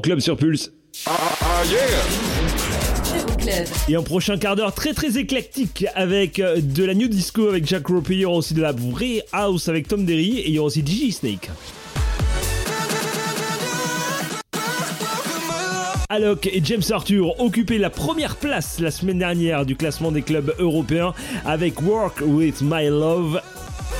Club 0.00 0.20
sur 0.20 0.36
Pulse. 0.36 0.72
Et 3.88 3.94
un 3.94 4.02
prochain 4.02 4.38
quart 4.38 4.56
d'heure 4.56 4.74
très 4.74 4.92
très 4.92 5.18
éclectique 5.18 5.86
avec 5.94 6.40
euh, 6.40 6.60
de 6.60 6.84
la 6.84 6.94
new 6.94 7.08
disco 7.08 7.48
avec 7.48 7.66
Jack 7.66 7.86
Roper, 7.86 8.14
il 8.14 8.20
y 8.20 8.24
aura 8.24 8.38
aussi 8.38 8.54
de 8.54 8.62
la 8.62 8.72
vraie 8.72 9.24
house 9.32 9.68
avec 9.68 9.86
Tom 9.88 10.04
Derry 10.04 10.38
et 10.38 10.48
il 10.48 10.54
y 10.54 10.58
aura 10.58 10.66
aussi 10.66 10.84
DJ 10.84 11.12
Snake. 11.12 11.50
Alok 16.08 16.46
et 16.46 16.60
James 16.64 16.82
Arthur 16.90 17.40
occupaient 17.40 17.78
la 17.78 17.90
première 17.90 18.36
place 18.36 18.80
la 18.80 18.90
semaine 18.90 19.18
dernière 19.18 19.66
du 19.66 19.76
classement 19.76 20.12
des 20.12 20.22
clubs 20.22 20.54
européens 20.58 21.14
avec 21.44 21.80
Work 21.82 22.22
With 22.24 22.62
My 22.62 22.86
Love. 22.86 23.40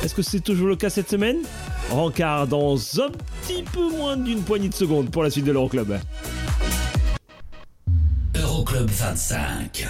Est-ce 0.05 0.15
que 0.15 0.23
c'est 0.23 0.41
toujours 0.41 0.69
le 0.69 0.77
cas 0.77 0.89
cette 0.91 1.11
semaine? 1.11 1.39
Rencard 1.91 2.47
dans 2.47 2.77
un 3.01 3.11
petit 3.57 3.71
peu 3.71 3.91
moins 3.91 4.17
d'une 4.17 4.43
poignée 4.43 4.69
de 4.69 4.75
secondes 4.75 5.11
pour 5.11 5.23
la 5.23 5.31
suite 5.31 5.45
de 5.45 5.53
l'Euroclub. 5.53 5.99
Euroclub 8.35 8.89
25. 8.91 9.87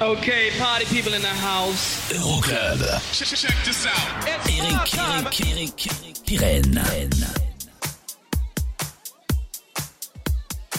Okay, 0.00 0.50
party 0.58 0.84
people 0.86 1.14
in 1.14 1.20
the 1.20 1.26
house. 1.26 2.12
Euroclub. 2.12 2.78
Check, 3.12 3.28
check 3.28 3.56
this 3.64 3.86
out. 3.86 3.94
It's 4.26 4.48
Eric. 4.58 5.40
Eric, 5.48 5.86
Eric, 5.86 6.24
Pirenne. 6.24 6.82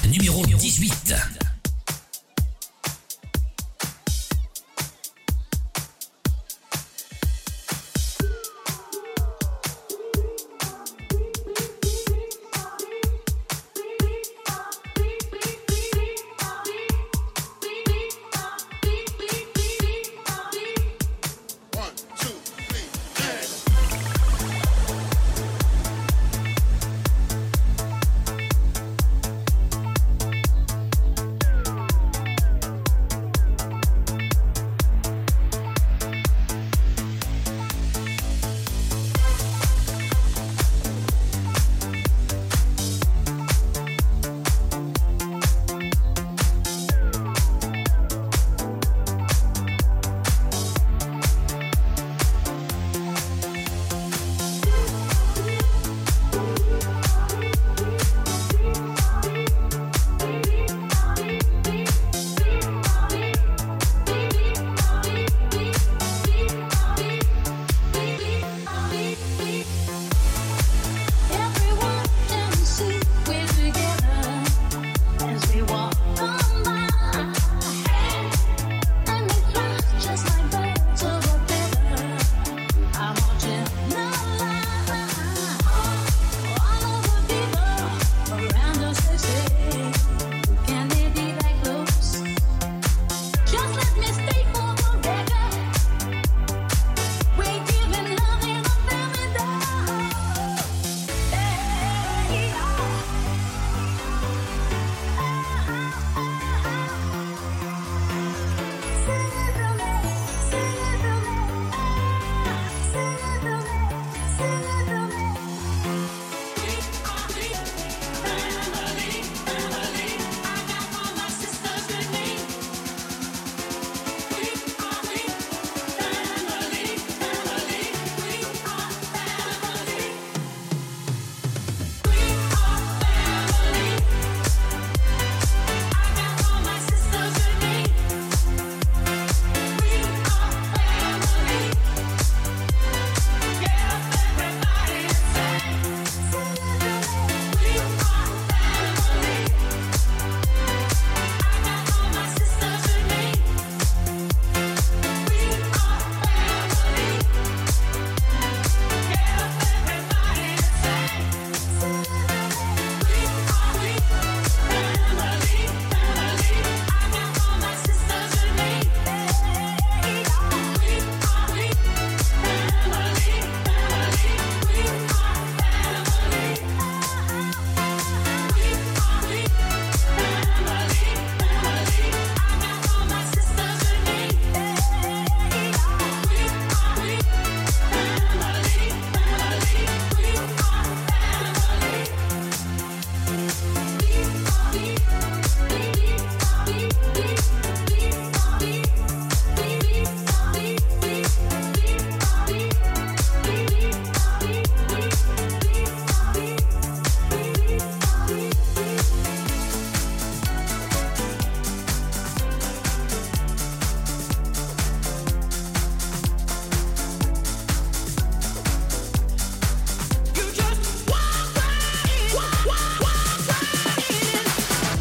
Numéro 0.07 0.45
18. 0.45 1.36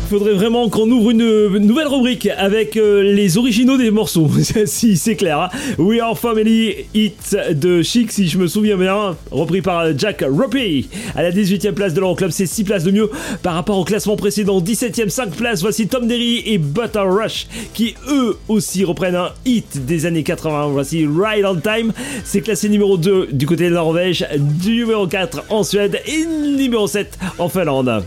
Faudrait 0.08 0.34
vraiment 0.34 0.68
qu'on 0.68 0.88
ouvre 0.88 1.10
une, 1.10 1.48
nouvelle 1.58 1.88
rubrique 1.88 2.28
avec 2.38 2.76
euh, 2.76 3.02
les 3.02 3.38
originaux 3.38 3.76
des 3.76 3.90
morceaux, 3.90 4.30
si 4.66 4.96
c'est 4.96 5.16
clair. 5.16 5.40
hein. 5.40 5.48
We 5.78 6.00
Are 6.00 6.16
Family 6.16 6.74
Hit 6.94 7.36
de 7.52 7.82
Chic, 7.82 8.12
si 8.12 8.28
je 8.28 8.38
me 8.38 8.46
souviens 8.46 8.76
bien, 8.76 9.16
repris 9.32 9.62
par 9.62 9.98
Jack 9.98 10.24
Ruppy. 10.24 10.88
À 11.16 11.22
la 11.22 11.32
18e 11.32 11.72
place 11.72 11.92
de 11.92 12.00
l'Euroclub, 12.00 12.30
c'est 12.30 12.46
6 12.46 12.62
places 12.62 12.84
de 12.84 12.92
mieux 12.92 13.10
par 13.42 13.54
rapport 13.54 13.78
au 13.78 13.84
classement 13.84 14.14
précédent. 14.14 14.60
17e, 14.60 15.08
5 15.08 15.30
places, 15.30 15.60
voici 15.62 15.88
Tom 15.88 16.06
Derry 16.06 16.42
et 16.46 16.58
Butter 16.58 17.00
Rush 17.00 17.48
qui 17.74 17.96
eux 18.08 18.36
aussi 18.46 18.84
reprennent 18.84 19.16
un 19.16 19.32
hit 19.44 19.86
des 19.86 20.06
années 20.06 20.22
80. 20.22 20.68
Voici 20.68 21.04
Ride 21.04 21.44
on 21.44 21.56
Time, 21.56 21.92
c'est 22.24 22.42
classé 22.42 22.68
numéro 22.68 22.96
2 22.96 23.30
du 23.32 23.46
côté 23.46 23.64
de 23.68 23.74
Norvège, 23.74 24.24
numéro 24.64 25.08
4 25.08 25.46
en 25.50 25.64
Suède 25.64 26.00
et 26.06 26.24
numéro 26.56 26.86
7 26.86 27.18
en 27.38 27.48
Finlande. 27.48 28.04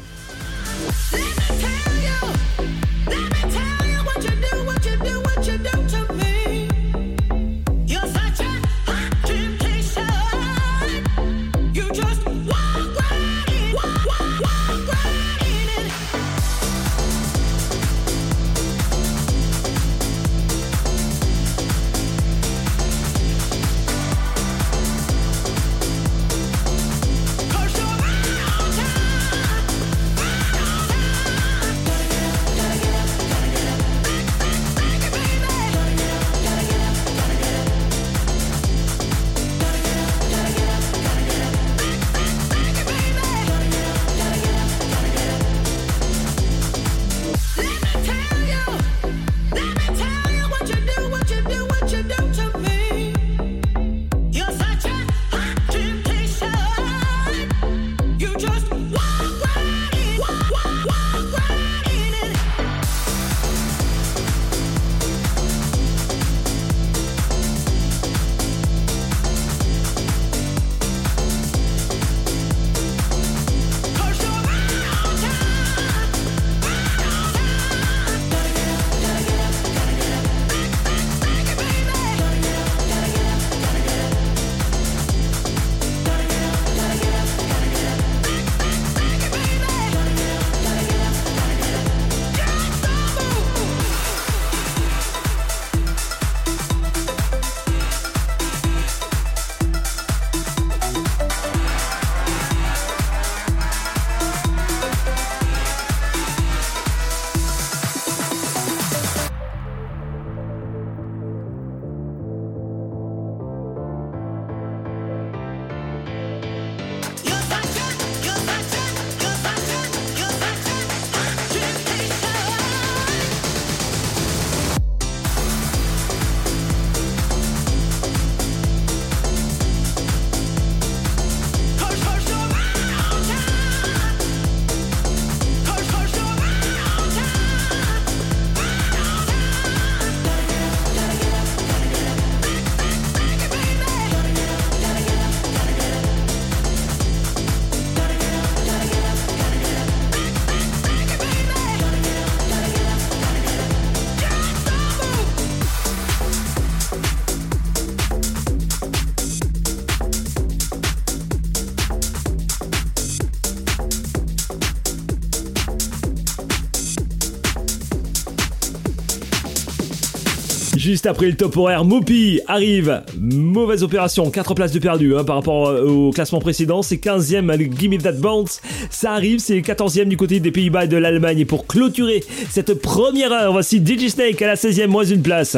Juste 170.89 171.05
après 171.05 171.27
le 171.27 171.35
top 171.35 171.55
horaire, 171.55 171.85
Mopi 171.85 172.41
arrive. 172.47 173.03
Mauvaise 173.21 173.83
opération, 173.83 174.31
4 174.31 174.55
places 174.55 174.71
de 174.71 174.79
perdu 174.79 175.15
hein, 175.15 175.23
par 175.23 175.35
rapport 175.35 175.67
euh, 175.67 175.85
au 175.85 176.09
classement 176.09 176.39
précédent. 176.39 176.81
C'est 176.81 176.95
15ème 176.95 177.51
avec 177.51 177.79
Gimme 177.79 177.99
That 177.99 178.13
Bounce. 178.13 178.59
Ça 178.89 179.11
arrive, 179.11 179.37
c'est 179.37 179.59
14ème 179.59 180.05
du 180.05 180.17
côté 180.17 180.39
des 180.39 180.49
Pays-Bas 180.49 180.85
et 180.85 180.87
de 180.87 180.97
l'Allemagne. 180.97 181.37
Et 181.37 181.45
pour 181.45 181.67
clôturer 181.67 182.23
cette 182.49 182.73
première 182.73 183.31
heure, 183.31 183.51
voici 183.51 183.77
DJ 183.85 184.07
Snake 184.07 184.41
à 184.41 184.47
la 184.47 184.55
16ème, 184.55 184.87
moins 184.87 185.05
une 185.05 185.21
place. 185.21 185.57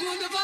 wonderful. 0.00 0.37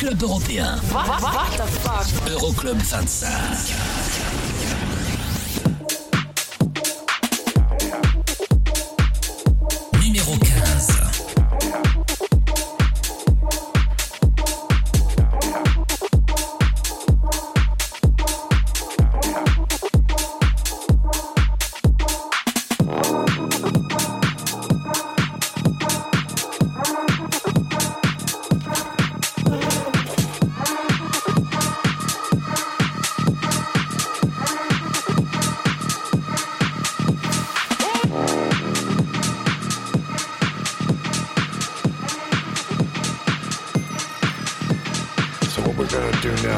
Club 0.00 0.22
Europe. 0.22 0.39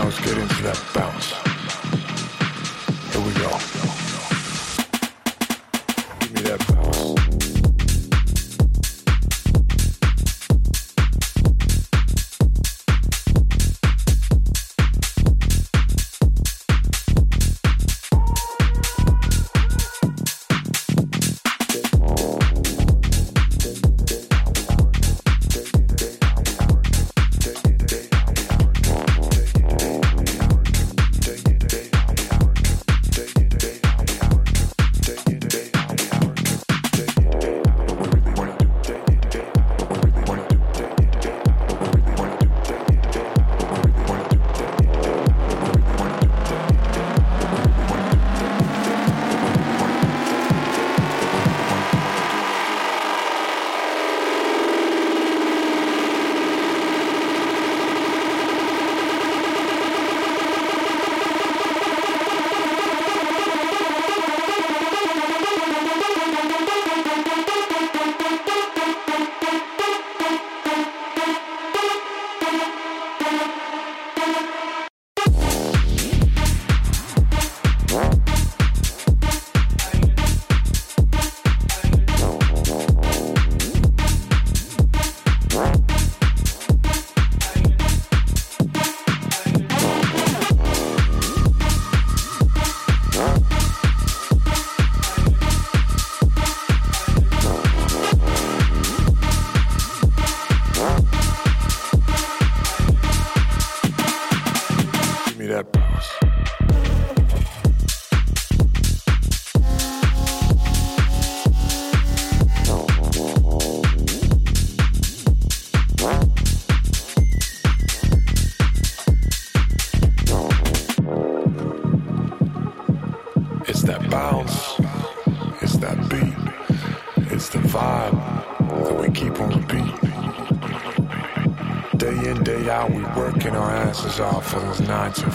house, 0.03 0.19
get 0.21 0.37
into 0.37 0.63
that 0.65 0.83
bounce. 0.93 1.42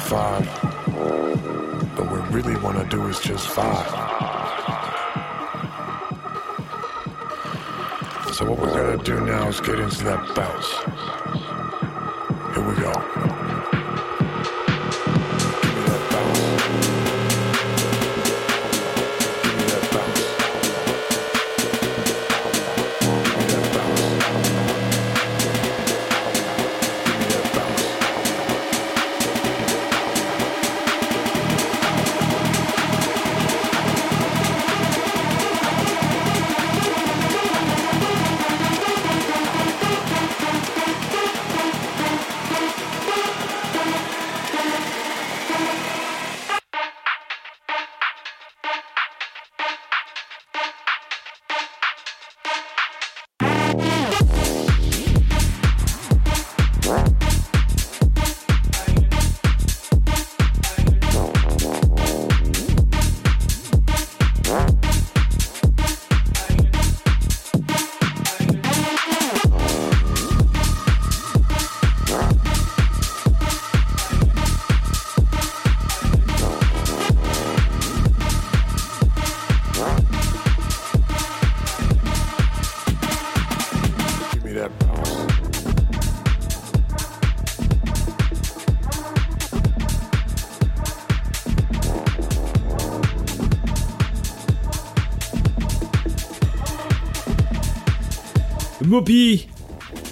five. 0.07 0.45
But 1.97 2.09
we 2.09 2.19
really 2.33 2.55
want 2.61 2.77
to 2.77 2.85
do 2.85 3.05
is 3.07 3.19
just 3.19 3.45
five. 3.49 3.85
So 8.33 8.49
what 8.49 8.57
we're 8.57 8.73
going 8.73 8.97
to 8.97 9.03
do 9.03 9.19
now 9.25 9.49
is 9.49 9.59
get 9.59 9.79
into 9.79 10.05
that 10.05 10.33
bounce. 10.33 10.96
Gopi 98.97 99.47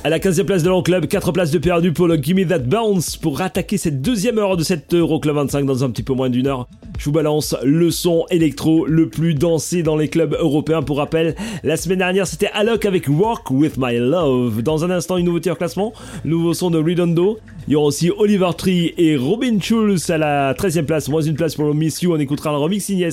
à 0.04 0.10
la 0.10 0.20
15e 0.20 0.44
place 0.44 0.62
de 0.62 0.68
l'Euroclub, 0.68 1.08
4 1.08 1.32
places 1.32 1.50
de 1.50 1.58
perdu 1.58 1.92
pour 1.92 2.08
le 2.08 2.18
Gimme 2.18 2.46
That 2.46 2.60
Bounce 2.60 3.18
pour 3.18 3.42
attaquer 3.42 3.78
cette 3.80 4.00
deuxième 4.00 4.38
heure 4.38 4.58
de 4.58 4.64
cette 4.64 4.94
Euroclub 4.94 5.36
25 5.36 5.66
dans 5.66 5.84
un 5.84 5.90
petit 5.90 6.04
peu 6.04 6.14
moins 6.14 6.30
d'une 6.30 6.46
heure. 6.46 6.68
Je 7.00 7.06
vous 7.06 7.12
balance 7.12 7.56
le 7.64 7.90
son 7.90 8.26
électro 8.30 8.86
le 8.86 9.10
plus 9.10 9.34
dansé 9.34 9.82
dans 9.82 9.98
les 9.98 10.08
clubs 10.08 10.38
européens. 10.40 10.84
Pour 10.84 10.98
rappel, 10.98 11.36
la 11.64 11.78
semaine 11.78 11.98
dernière 11.98 12.28
c'était 12.28 12.52
Alok 12.54 12.86
avec 12.86 13.08
Work 13.08 13.50
With 13.50 13.78
My 13.80 13.98
Love. 13.98 14.62
Dans 14.62 14.86
un 14.86 14.92
instant, 14.92 15.18
une 15.18 15.26
nouveauté 15.26 15.50
en 15.50 15.56
classement, 15.56 15.92
nouveau 16.24 16.54
son 16.54 16.70
de 16.70 16.78
Redondo. 16.78 17.40
Il 17.68 17.74
y 17.74 17.76
aura 17.76 17.88
aussi 17.88 18.12
Oliver 18.16 18.52
Tree 18.56 18.94
et 19.00 19.18
Robin 19.18 19.60
Schulz 19.60 20.12
à 20.12 20.20
la 20.20 20.54
13e 20.54 20.84
place, 20.84 21.10
moins 21.10 21.24
une 21.24 21.34
place 21.34 21.56
pour 21.56 21.66
le 21.66 21.74
Miss 21.74 22.04
You. 22.04 22.14
On 22.14 22.20
écoutera 22.20 22.52
le 22.52 22.58
remix 22.58 22.86
signé 22.86 23.10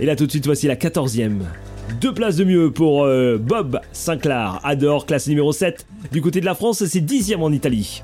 Et 0.00 0.04
là 0.04 0.16
tout 0.16 0.26
de 0.26 0.30
suite, 0.30 0.44
voici 0.44 0.66
la 0.66 0.76
14e. 0.76 1.38
Deux 2.00 2.14
places 2.14 2.36
de 2.36 2.44
mieux 2.44 2.70
pour 2.70 3.04
euh, 3.04 3.38
Bob 3.38 3.80
Sinclair, 3.92 4.60
Adore, 4.64 5.06
classe 5.06 5.28
numéro 5.28 5.52
7. 5.52 5.86
Du 6.10 6.20
côté 6.20 6.40
de 6.40 6.46
la 6.46 6.54
France, 6.54 6.84
c'est 6.84 7.00
10 7.00 7.36
en 7.36 7.52
Italie. 7.52 8.02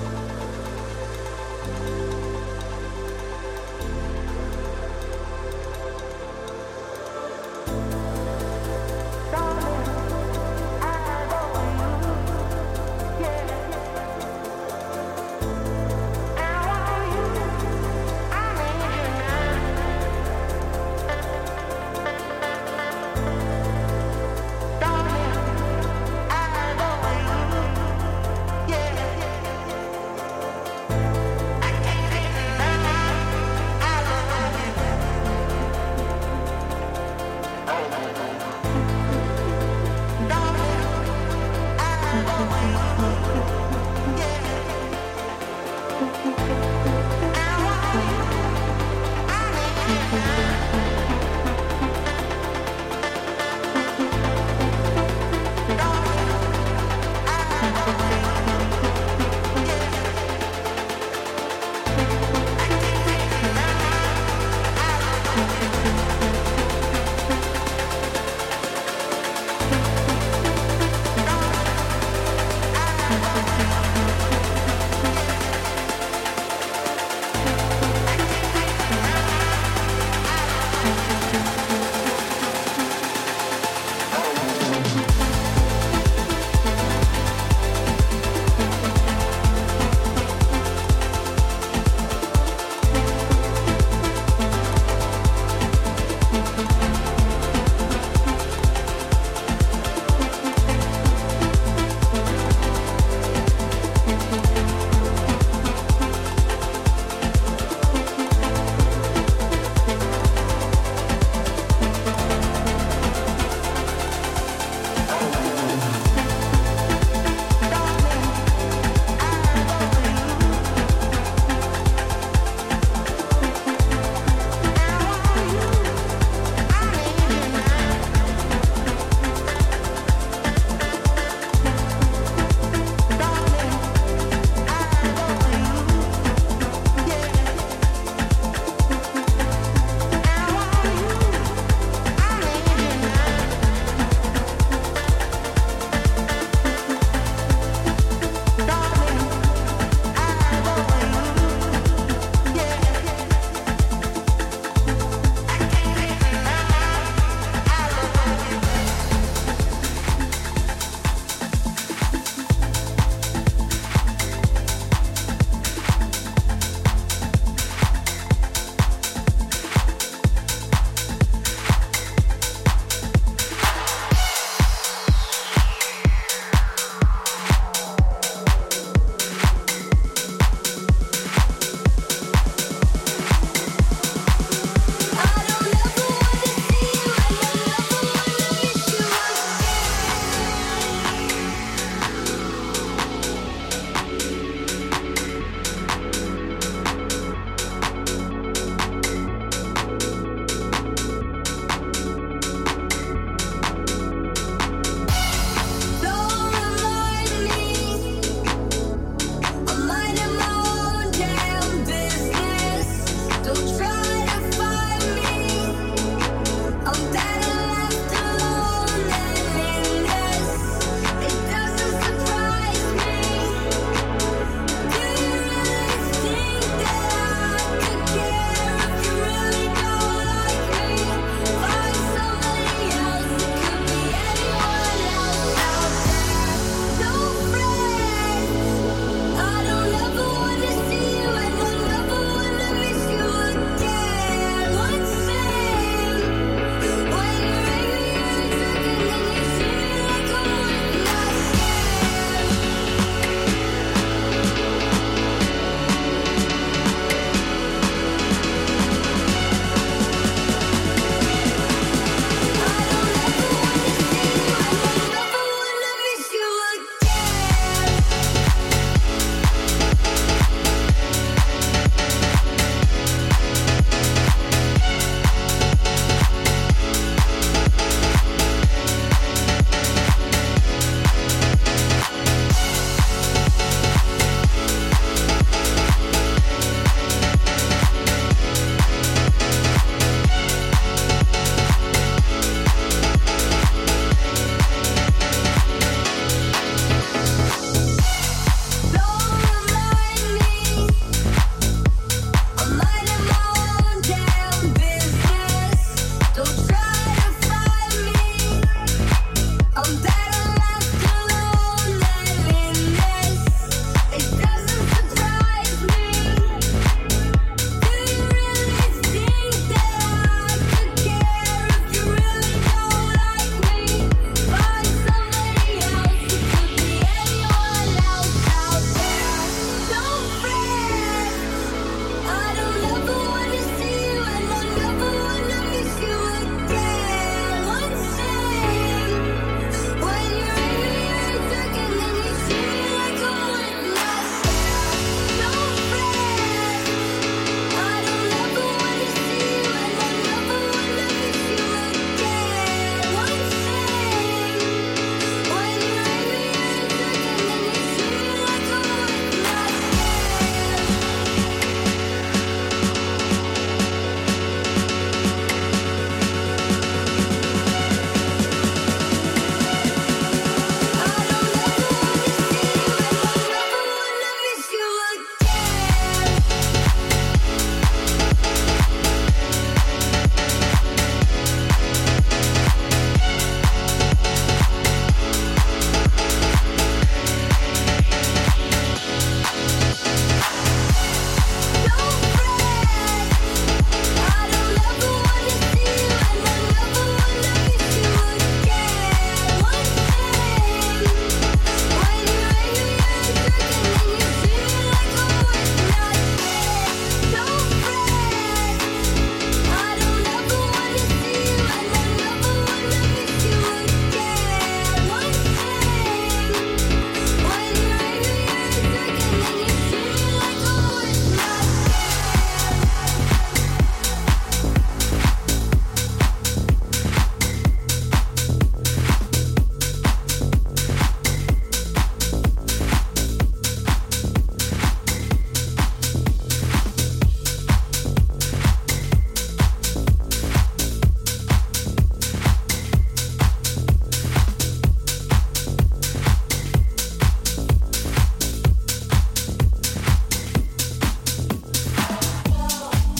you 0.00 0.27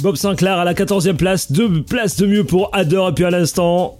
Bob 0.08 0.16
Sinclair 0.16 0.56
à 0.56 0.64
la 0.64 0.72
14e 0.72 1.16
place, 1.16 1.52
deux 1.52 1.82
places 1.82 2.16
de 2.16 2.26
mieux 2.26 2.42
pour 2.42 2.70
Adore 2.72 3.10
et 3.10 3.12
puis 3.12 3.26
à 3.26 3.30
l'instant. 3.30 3.98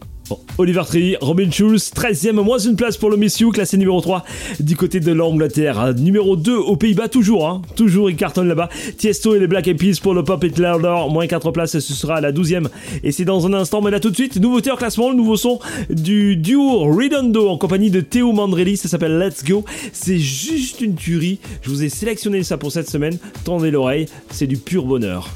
Oliver 0.57 0.85
Tree, 0.87 1.17
Robin 1.21 1.51
Schulz, 1.51 1.93
13e, 1.95 2.33
moins 2.33 2.59
une 2.59 2.77
place 2.77 2.97
pour 2.97 3.11
le 3.11 3.51
classé 3.51 3.77
numéro 3.77 4.01
3 4.01 4.25
du 4.59 4.75
côté 4.75 5.01
de 5.01 5.13
l'Angleterre. 5.13 5.93
Numéro 5.99 6.37
2 6.37 6.57
aux 6.57 6.77
Pays-Bas, 6.77 7.09
toujours, 7.09 7.47
hein, 7.47 7.61
toujours, 7.77 8.09
il 8.09 8.17
cartonne 8.17 8.49
là-bas. 8.49 8.71
Tiesto 8.97 9.35
et 9.35 9.39
les 9.39 9.47
Black 9.47 9.69
Eyed 9.69 10.01
pour 10.01 10.15
le 10.15 10.25
Pop 10.25 10.43
It 10.45 10.59
Louder, 10.59 10.97
moins 11.11 11.27
4 11.27 11.51
places, 11.51 11.79
ce 11.79 11.93
sera 11.93 12.17
à 12.17 12.21
la 12.23 12.33
12e. 12.33 12.69
Et 13.05 13.13
c'est 13.13 13.27
dans 13.27 13.47
un 13.47 13.53
instant, 13.53 13.83
mais 13.83 13.91
là 13.91 14.01
tout 14.01 14.09
de 14.09 14.15
suite, 14.15 14.37
nouveauté 14.37 14.71
en 14.71 14.77
classement, 14.77 15.11
le 15.11 15.15
nouveau 15.15 15.37
son 15.37 15.59
du 15.91 16.37
duo 16.37 16.85
Redondo 16.85 17.51
en 17.51 17.59
compagnie 17.59 17.91
de 17.91 18.01
Théo 18.01 18.33
Mandrelli, 18.33 18.79
ça 18.79 18.89
s'appelle 18.89 19.19
Let's 19.19 19.45
Go. 19.45 19.63
C'est 19.93 20.19
juste 20.19 20.81
une 20.81 20.95
tuerie. 20.95 21.39
Je 21.61 21.69
vous 21.69 21.83
ai 21.83 21.91
sélectionné 21.91 22.45
ça 22.45 22.57
pour 22.57 22.73
cette 22.73 22.89
semaine. 22.89 23.19
Tendez 23.45 23.71
l'oreille, 23.71 24.07
c'est 24.31 24.47
du 24.47 24.57
pur 24.57 24.87
bonheur. 24.87 25.29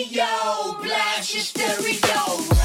Radio, 0.00 0.24
blast 0.80 1.34
your 1.34 1.42
stereo. 1.42 2.59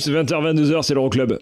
Plus 0.00 0.12
20h22h, 0.12 0.82
c'est 0.82 0.94
l'Euroclub. 0.94 1.38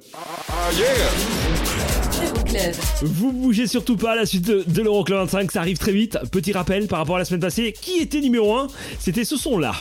Euroclub. 2.25 2.75
Vous 3.03 3.33
bougez 3.33 3.69
surtout 3.69 3.97
pas, 3.97 4.17
la 4.17 4.27
suite 4.27 4.47
de, 4.47 4.65
de 4.67 4.83
l'Euroclub 4.83 5.19
25, 5.19 5.53
ça 5.53 5.61
arrive 5.61 5.79
très 5.79 5.93
vite. 5.93 6.19
Petit 6.33 6.53
rappel 6.53 6.89
par 6.89 6.99
rapport 6.99 7.17
à 7.17 7.19
la 7.21 7.25
semaine 7.25 7.41
passée, 7.41 7.73
qui 7.73 7.99
était 7.99 8.21
numéro 8.21 8.57
1 8.57 8.67
C'était 8.99 9.25
ce 9.25 9.37
son-là. 9.37 9.75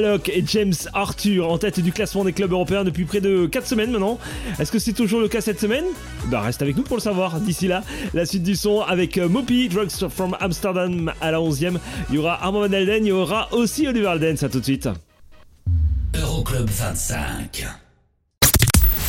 Alok 0.00 0.30
et 0.30 0.42
James 0.46 0.72
Arthur 0.94 1.50
en 1.50 1.58
tête 1.58 1.80
du 1.80 1.92
classement 1.92 2.24
des 2.24 2.32
clubs 2.32 2.52
européens 2.52 2.84
depuis 2.84 3.04
près 3.04 3.20
de 3.20 3.46
4 3.46 3.66
semaines 3.66 3.90
maintenant. 3.90 4.18
Est-ce 4.58 4.72
que 4.72 4.78
c'est 4.78 4.94
toujours 4.94 5.20
le 5.20 5.28
cas 5.28 5.40
cette 5.40 5.60
semaine? 5.60 5.84
Bah 6.26 6.40
reste 6.40 6.62
avec 6.62 6.76
nous 6.76 6.82
pour 6.82 6.96
le 6.96 7.02
savoir. 7.02 7.38
D'ici 7.40 7.68
là, 7.68 7.82
la 8.14 8.24
suite 8.24 8.42
du 8.42 8.56
son 8.56 8.80
avec 8.80 9.18
euh, 9.18 9.28
Mopi, 9.28 9.68
Drugs 9.68 10.08
from 10.08 10.36
Amsterdam 10.40 11.12
à 11.20 11.30
la 11.30 11.38
11e. 11.38 11.78
Il 12.08 12.16
y 12.16 12.18
aura 12.18 12.42
Armand 12.42 12.60
Van 12.60 12.72
Helden, 12.72 13.04
il 13.04 13.08
y 13.08 13.12
aura 13.12 13.52
aussi 13.52 13.86
Oliver 13.86 14.08
Aldens. 14.08 14.42
À 14.42 14.48
tout 14.48 14.60
de 14.60 14.64
suite. 14.64 14.88
Euroclub 16.14 16.68
25. 16.68 17.66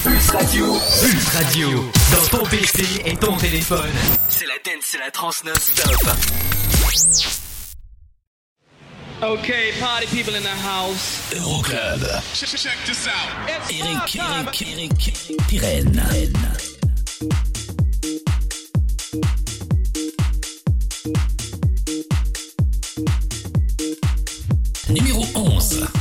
Pulse 0.03 0.29
Radio. 0.31 0.65
Pulse 1.01 1.27
Radio. 1.29 1.69
Dans 2.11 2.37
ton 2.37 2.45
PC 2.45 2.83
et 3.05 3.15
ton 3.15 3.37
téléphone. 3.37 3.89
C'est 4.27 4.45
la 4.45 4.53
dance, 4.65 4.83
c'est 4.83 4.99
la 4.99 5.11
trans 5.11 5.31
non-stop. 5.45 7.50
Okay, 9.23 9.71
party 9.79 10.07
people 10.07 10.33
in 10.33 10.41
the 10.41 10.49
house. 10.49 11.31
Euroclub. 11.31 12.01
Check, 12.33 12.49
check 12.59 12.77
this 12.87 13.07
out. 13.07 13.29
Eric, 13.47 14.15
Eric, 14.15 14.61
Eric, 14.67 14.91
Pirenne. 15.47 16.01
Numéro 24.89 25.23
11. 25.35 26.00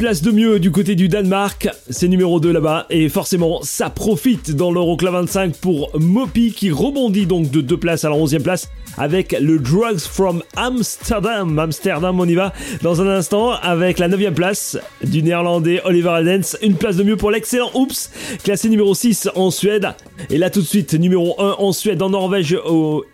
place 0.00 0.22
de 0.22 0.30
mieux 0.30 0.58
du 0.58 0.70
côté 0.70 0.94
du 0.94 1.08
Danemark. 1.08 1.59
C'est 1.90 2.08
numéro 2.08 2.40
2 2.40 2.52
là-bas, 2.52 2.86
et 2.88 3.08
forcément 3.08 3.60
ça 3.62 3.90
profite 3.90 4.52
dans 4.52 4.72
l'Euroclub 4.72 5.12
25 5.12 5.56
pour 5.56 5.90
Mopi 5.98 6.52
qui 6.52 6.70
rebondit 6.70 7.26
donc 7.26 7.50
de 7.50 7.60
2 7.60 7.76
places 7.76 8.04
à 8.04 8.08
la 8.08 8.16
11e 8.16 8.42
place 8.42 8.68
avec 8.96 9.36
le 9.38 9.58
Drugs 9.58 10.00
from 10.00 10.42
Amsterdam. 10.56 11.58
Amsterdam, 11.58 12.18
on 12.18 12.26
y 12.26 12.34
va 12.34 12.52
dans 12.82 13.02
un 13.02 13.08
instant 13.08 13.50
avec 13.50 13.98
la 13.98 14.08
9e 14.08 14.32
place 14.32 14.78
du 15.04 15.22
néerlandais 15.22 15.82
Oliver 15.84 16.08
Aldens. 16.08 16.56
Une 16.62 16.76
place 16.76 16.96
de 16.96 17.02
mieux 17.02 17.16
pour 17.16 17.30
l'excellent 17.30 17.70
Oops, 17.74 18.10
classé 18.42 18.68
numéro 18.68 18.94
6 18.94 19.28
en 19.34 19.50
Suède. 19.50 19.88
Et 20.30 20.38
là 20.38 20.48
tout 20.48 20.60
de 20.60 20.66
suite, 20.66 20.94
numéro 20.94 21.40
1 21.40 21.56
en 21.58 21.72
Suède, 21.72 22.00
en 22.02 22.10
Norvège 22.10 22.56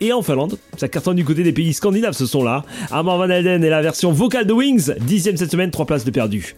et 0.01 0.13
en 0.13 0.23
Finlande. 0.23 0.57
Ça 0.77 0.89
cartonne 0.89 1.17
du 1.17 1.25
côté 1.25 1.43
des 1.43 1.53
pays 1.53 1.75
scandinaves 1.75 2.15
ce 2.15 2.27
son-là. 2.27 2.65
Amar 2.91 3.19
Van 3.19 3.31
Alden 3.31 3.65
et 3.65 3.71
la 3.71 3.83
version 3.83 4.13
vocale 4.13 4.47
de 4.47 4.53
Wings, 4.53 4.93
10 5.01 5.23
cette 5.37 5.51
semaine, 5.51 5.71
3 5.71 5.87
places 5.87 6.05
de 6.05 6.11
perdu. 6.11 6.55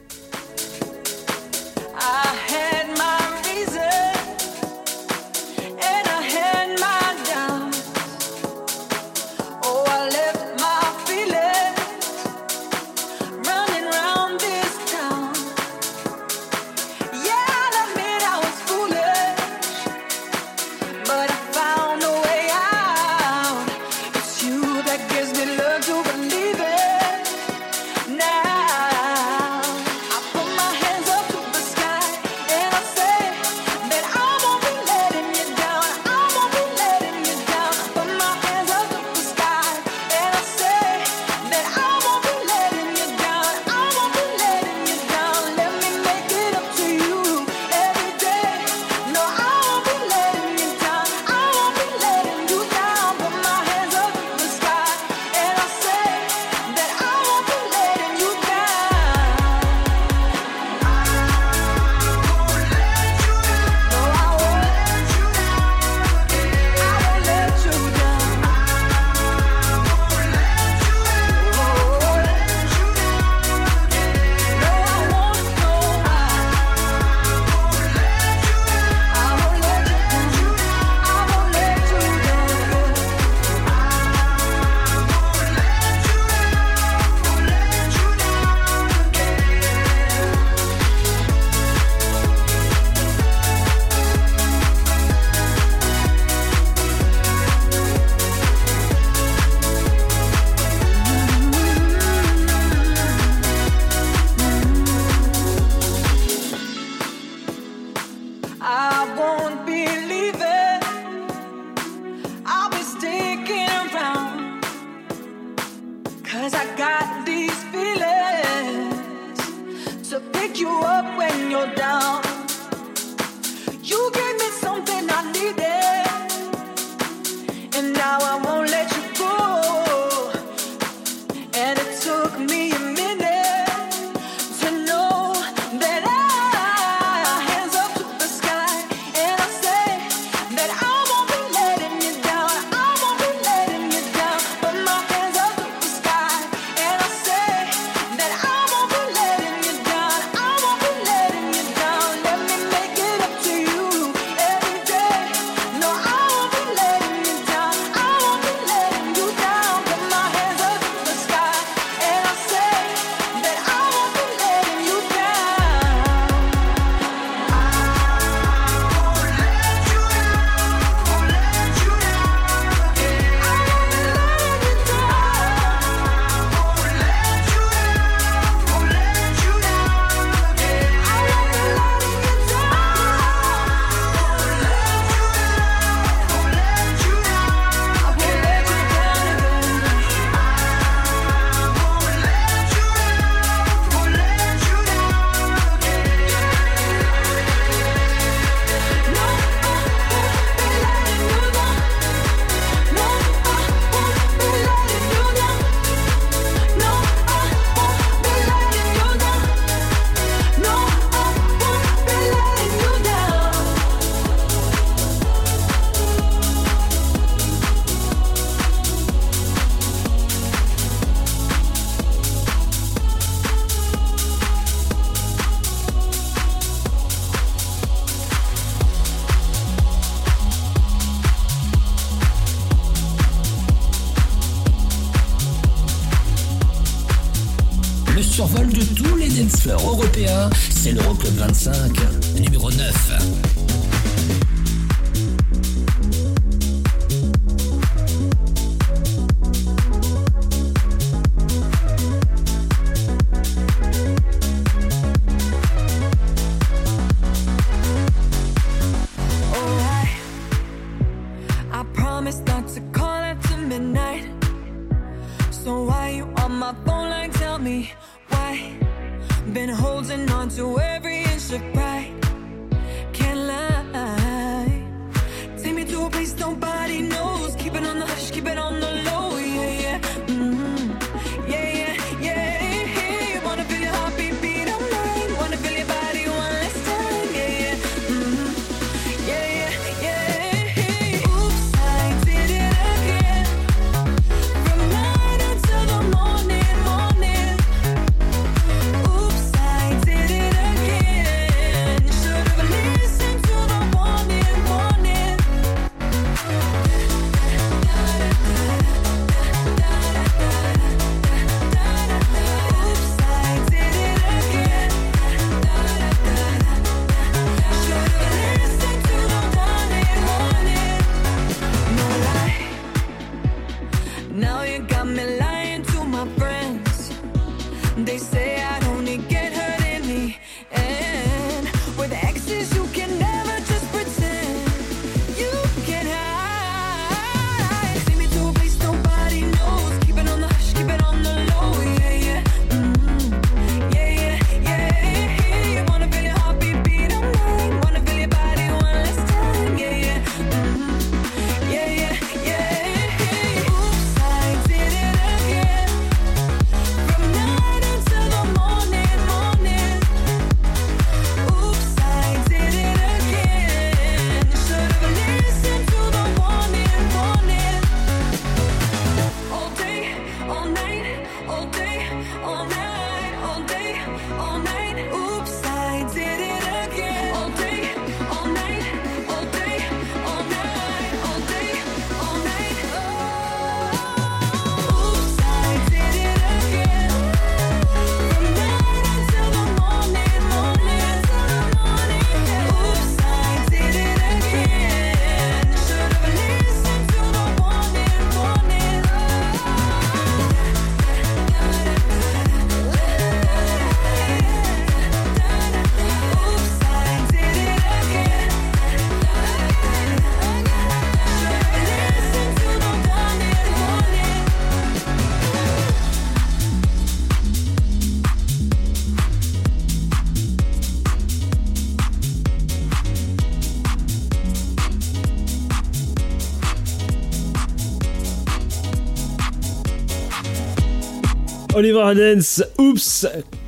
Oliver 431.78 432.10
Heldens, 432.10 432.64
Oups 432.78 433.24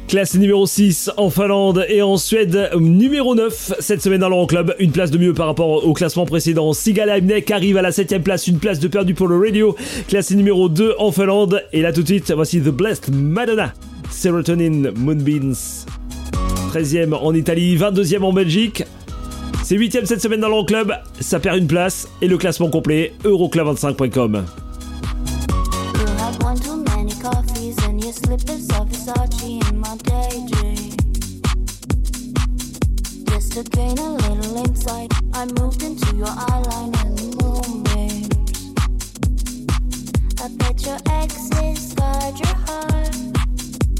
Classe 0.08 0.34
numéro 0.34 0.66
6 0.66 1.12
en 1.16 1.30
Finlande 1.30 1.86
et 1.88 2.02
en 2.02 2.16
Suède, 2.16 2.68
numéro 2.76 3.36
9 3.36 3.74
cette 3.78 4.02
semaine 4.02 4.18
dans 4.18 4.28
l'Euroclub. 4.28 4.74
Une 4.80 4.90
place 4.90 5.12
de 5.12 5.18
mieux 5.18 5.32
par 5.32 5.46
rapport 5.46 5.86
au 5.86 5.92
classement 5.92 6.26
précédent. 6.26 6.72
Sigal 6.72 7.08
Heimnek 7.08 7.48
arrive 7.52 7.76
à 7.76 7.82
la 7.82 7.90
7ème 7.90 8.22
place, 8.22 8.48
une 8.48 8.58
place 8.58 8.80
de 8.80 8.88
perdu 8.88 9.14
pour 9.14 9.28
le 9.28 9.38
radio. 9.38 9.76
Classe 10.08 10.32
numéro 10.32 10.68
2 10.68 10.96
en 10.98 11.12
Finlande. 11.12 11.62
Et 11.72 11.82
là 11.82 11.92
tout 11.92 12.02
de 12.02 12.08
suite, 12.08 12.32
voici 12.32 12.60
The 12.60 12.70
Blessed 12.70 13.14
Madonna. 13.14 13.72
Serotonin 14.10 14.90
Moonbeams. 14.96 15.54
13ème 16.72 17.14
en 17.14 17.32
Italie, 17.32 17.76
22ème 17.76 18.24
en 18.24 18.32
Belgique. 18.32 18.82
C'est 19.62 19.76
8ème 19.76 20.06
cette 20.06 20.20
semaine 20.20 20.40
dans 20.40 20.48
l'Euroclub. 20.48 20.90
Ça 21.20 21.38
perd 21.38 21.58
une 21.58 21.68
place. 21.68 22.08
Et 22.22 22.26
le 22.26 22.38
classement 22.38 22.70
complet, 22.70 23.12
euroclub25.com. 23.22 24.42
your 28.10 28.16
slippers 28.16 28.68
of 28.70 28.88
Versace 28.88 29.70
in 29.70 29.78
my 29.78 29.96
daydream. 29.98 30.90
Just 33.26 33.52
to 33.52 33.62
gain 33.70 33.98
a 33.98 34.10
little 34.14 34.56
insight, 34.56 35.12
I 35.32 35.44
moved 35.46 35.82
into 35.84 36.16
your 36.16 36.26
eyeline 36.26 36.92
and 37.04 37.20
moonbeams. 37.38 38.28
I 40.42 40.48
bet 40.56 40.84
your 40.84 40.98
exes 41.08 41.90
scarred 41.90 42.38
your 42.40 42.56
heart. 42.66 43.14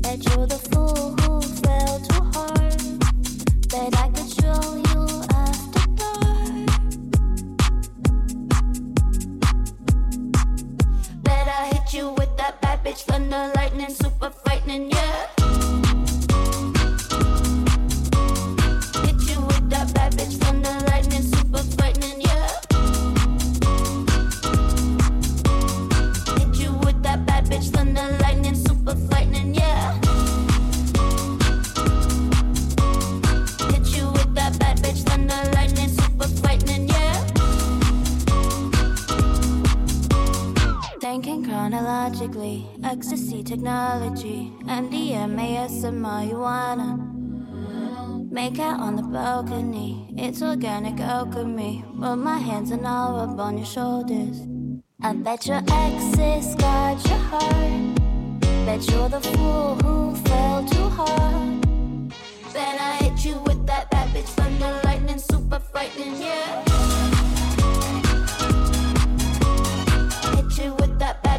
Bet 0.02 0.18
you're 0.26 0.46
the 0.46 0.60
fool 0.70 1.14
who 1.20 1.40
fell 1.62 2.00
too 2.00 2.24
hard. 2.34 2.80
Bet 3.68 3.94
I 3.96 4.08
could 4.08 4.30
show 4.40 4.74
you 4.74 4.89
bitch 12.84 13.04
thunder 13.04 13.52
lightning, 13.56 13.90
super 13.90 14.30
frightening, 14.30 14.90
yeah. 14.90 15.39
Thinking 41.80 41.94
chronologically, 41.94 42.66
ecstasy 42.84 43.42
technology, 43.42 44.52
MDMA, 44.64 45.66
marijuana. 45.94 46.98
Make 48.30 48.58
out 48.58 48.80
on 48.80 48.96
the 48.96 49.02
balcony, 49.02 50.14
it's 50.18 50.42
organic 50.42 51.00
alchemy. 51.00 51.82
Put 51.98 52.16
my 52.16 52.38
hands 52.38 52.70
and 52.70 52.86
all 52.86 53.18
up 53.18 53.38
on 53.38 53.56
your 53.56 53.66
shoulders. 53.66 54.42
I 55.02 55.14
bet 55.14 55.46
your 55.46 55.62
exes 55.72 56.54
got 56.56 57.02
your 57.08 57.18
heart. 57.18 57.94
Bet 58.66 58.86
you're 58.90 59.08
the 59.08 59.20
fool 59.20 59.76
who 59.76 60.14
fell 60.16 60.64
too 60.66 60.88
hard. 60.90 61.62
Then 62.52 62.78
I 62.78 62.96
hit 63.00 63.24
you 63.24 63.38
with 63.46 63.66
that 63.68 63.90
bad 63.90 64.10
bitch 64.10 64.28
thunder 64.36 64.80
lightning, 64.84 65.18
super 65.18 65.60
frightening, 65.60 66.20
yeah. 66.20 66.69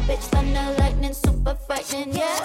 Bitch 0.06 0.24
thunder 0.30 0.74
lightning, 0.78 1.12
super 1.12 1.54
frightening, 1.54 2.14
yeah. 2.14 2.38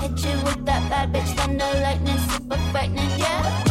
Hit 0.00 0.24
you 0.24 0.36
with 0.44 0.64
that 0.64 0.82
bad 0.90 1.12
bitch 1.12 1.34
thunder 1.36 1.80
lightning, 1.80 2.18
super 2.18 2.56
frightening, 2.70 3.18
yeah. 3.18 3.63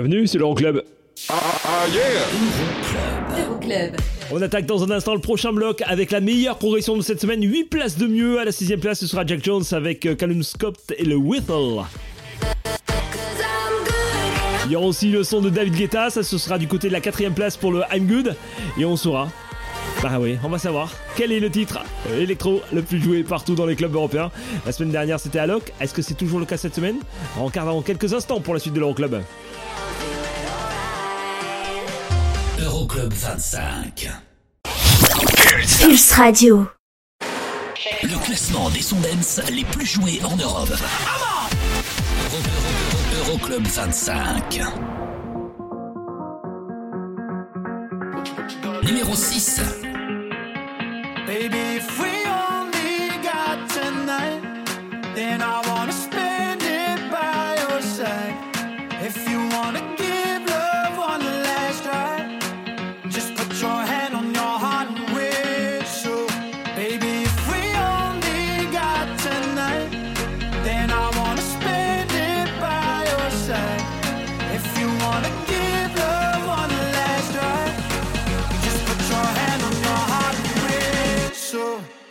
bienvenue, 0.00 0.26
c'est 0.26 0.38
l'Euroclub. 0.38 0.82
Ah. 1.28 1.34
On 4.30 4.40
attaque 4.40 4.64
dans 4.64 4.82
un 4.82 4.90
instant 4.90 5.14
le 5.14 5.20
prochain 5.20 5.52
bloc 5.52 5.82
avec 5.84 6.10
la 6.10 6.20
meilleure 6.20 6.56
progression 6.56 6.96
de 6.96 7.02
cette 7.02 7.20
semaine, 7.20 7.42
8 7.42 7.64
places 7.64 7.98
de 7.98 8.06
mieux. 8.06 8.38
À 8.38 8.46
la 8.46 8.52
6 8.52 8.78
place, 8.78 9.00
ce 9.00 9.06
sera 9.06 9.26
Jack 9.26 9.44
Jones 9.44 9.64
avec 9.72 10.06
euh, 10.06 10.14
Callum 10.14 10.42
Scott 10.42 10.78
et 10.96 11.04
le 11.04 11.16
Whittle. 11.16 11.84
Il 14.66 14.72
y 14.72 14.76
aura 14.76 14.86
aussi 14.86 15.10
le 15.10 15.22
son 15.22 15.42
de 15.42 15.50
David 15.50 15.74
Guetta, 15.74 16.08
ça 16.08 16.22
ce 16.22 16.38
sera 16.38 16.56
du 16.56 16.66
côté 16.66 16.88
de 16.88 16.92
la 16.94 17.00
quatrième 17.00 17.34
place 17.34 17.58
pour 17.58 17.70
le 17.70 17.82
I'm 17.92 18.06
Good. 18.06 18.36
Et 18.78 18.86
on 18.86 18.96
saura, 18.96 19.28
bah 20.02 20.16
oui, 20.18 20.38
on 20.42 20.48
va 20.48 20.58
savoir 20.58 20.94
quel 21.14 21.30
est 21.30 21.40
le 21.40 21.50
titre 21.50 21.80
électro 22.18 22.62
le 22.72 22.80
plus 22.80 23.02
joué 23.02 23.22
partout 23.22 23.54
dans 23.54 23.66
les 23.66 23.76
clubs 23.76 23.94
européens? 23.94 24.30
La 24.64 24.72
semaine 24.72 24.92
dernière 24.92 25.20
c'était 25.20 25.40
à 25.40 25.42
Alok, 25.42 25.72
est-ce 25.78 25.92
que 25.92 26.00
c'est 26.00 26.14
toujours 26.14 26.40
le 26.40 26.46
cas 26.46 26.56
cette 26.56 26.74
semaine? 26.74 26.96
On 27.38 27.44
regarde 27.44 27.68
dans 27.68 27.82
quelques 27.82 28.14
instants 28.14 28.40
pour 28.40 28.54
la 28.54 28.60
suite 28.60 28.72
de 28.72 28.80
l'Euroclub. 28.80 29.20
Club 32.90 33.12
25. 33.12 34.10
Pulse. 35.36 35.78
Pulse 35.78 36.12
Radio. 36.14 36.66
Le 38.02 38.24
classement 38.24 38.68
des 38.70 38.82
sons 38.82 38.98
dance 39.00 39.40
les 39.48 39.62
plus 39.62 39.86
joués 39.86 40.20
en 40.24 40.34
Europe. 40.34 40.72
Euroclub 43.20 43.64
25. 43.64 44.60
Numéro 48.82 49.14
6. 49.14 49.60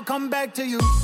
I'll 0.00 0.06
come 0.06 0.30
back 0.30 0.54
to 0.54 0.64
you. 0.64 0.99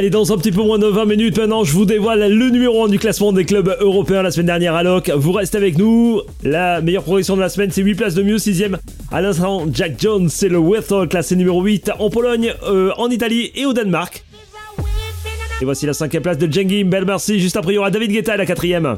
Allez, 0.00 0.08
dans 0.08 0.32
un 0.32 0.38
petit 0.38 0.50
peu 0.50 0.62
moins 0.62 0.78
de 0.78 0.86
20 0.86 1.04
minutes 1.04 1.38
maintenant, 1.38 1.62
je 1.62 1.74
vous 1.74 1.84
dévoile 1.84 2.32
le 2.32 2.48
numéro 2.48 2.86
1 2.86 2.88
du 2.88 2.98
classement 2.98 3.34
des 3.34 3.44
clubs 3.44 3.76
européens 3.80 4.22
la 4.22 4.30
semaine 4.30 4.46
dernière 4.46 4.74
à 4.74 4.82
Locke. 4.82 5.10
Vous 5.10 5.30
restez 5.30 5.58
avec 5.58 5.76
nous. 5.76 6.22
La 6.42 6.80
meilleure 6.80 7.02
progression 7.02 7.36
de 7.36 7.42
la 7.42 7.50
semaine, 7.50 7.70
c'est 7.70 7.82
8 7.82 7.96
places 7.96 8.14
de 8.14 8.22
mieux. 8.22 8.38
6ème 8.38 8.78
à 9.12 9.20
l'instant, 9.20 9.66
Jack 9.70 10.00
Jones, 10.00 10.30
c'est 10.30 10.48
le 10.48 10.56
Werthol, 10.56 11.06
classé 11.06 11.36
numéro 11.36 11.62
8 11.62 11.90
en 11.98 12.08
Pologne, 12.08 12.54
euh, 12.62 12.92
en 12.96 13.10
Italie 13.10 13.52
et 13.54 13.66
au 13.66 13.74
Danemark. 13.74 14.24
Et 15.60 15.66
voici 15.66 15.84
la 15.84 15.92
cinquième 15.92 16.22
place 16.22 16.38
de 16.38 16.50
Jengi 16.50 16.82
Belle 16.82 17.04
Merci. 17.04 17.38
Juste 17.38 17.58
après, 17.58 17.72
il 17.72 17.74
y 17.74 17.78
aura 17.78 17.90
David 17.90 18.10
Guetta 18.10 18.32
à 18.32 18.36
la 18.38 18.46
quatrième. 18.46 18.96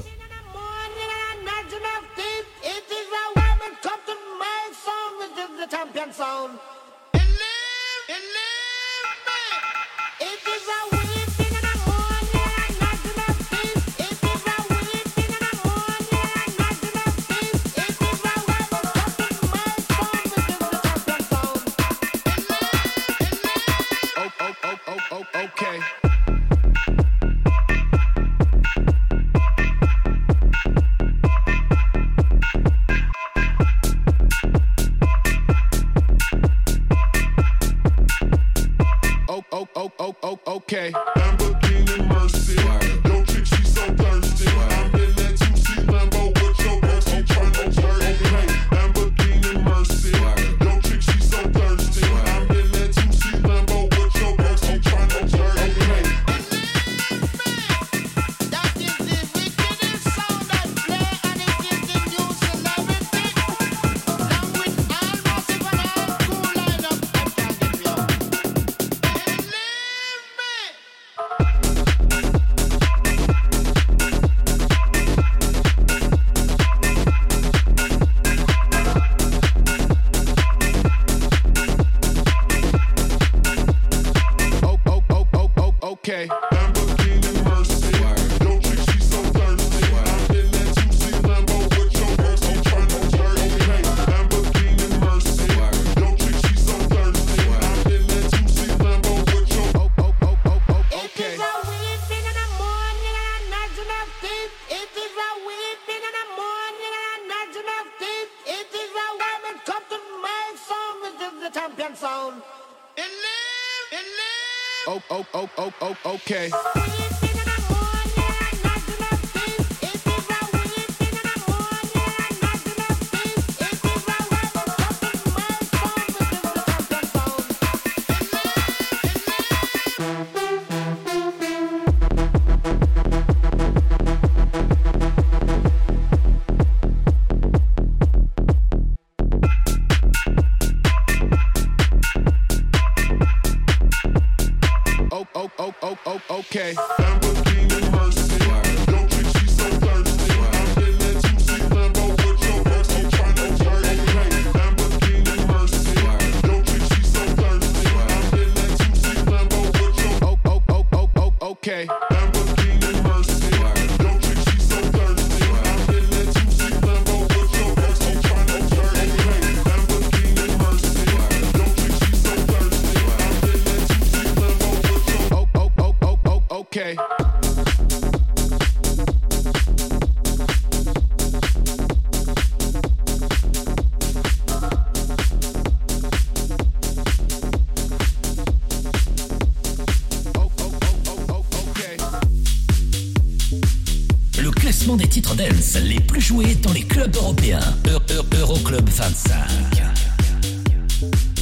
les 195.80 195.98
plus 196.00 196.20
joués 196.20 196.54
dans 196.56 196.72
les 196.72 196.82
clubs 196.82 197.14
européens. 197.16 197.60
E, 197.86 197.98
e, 198.12 198.36
Euroclub 198.38 198.88
-Euro 198.88 198.92
25. 198.92 199.34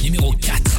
Numéro 0.01 0.31
4. 0.33 0.70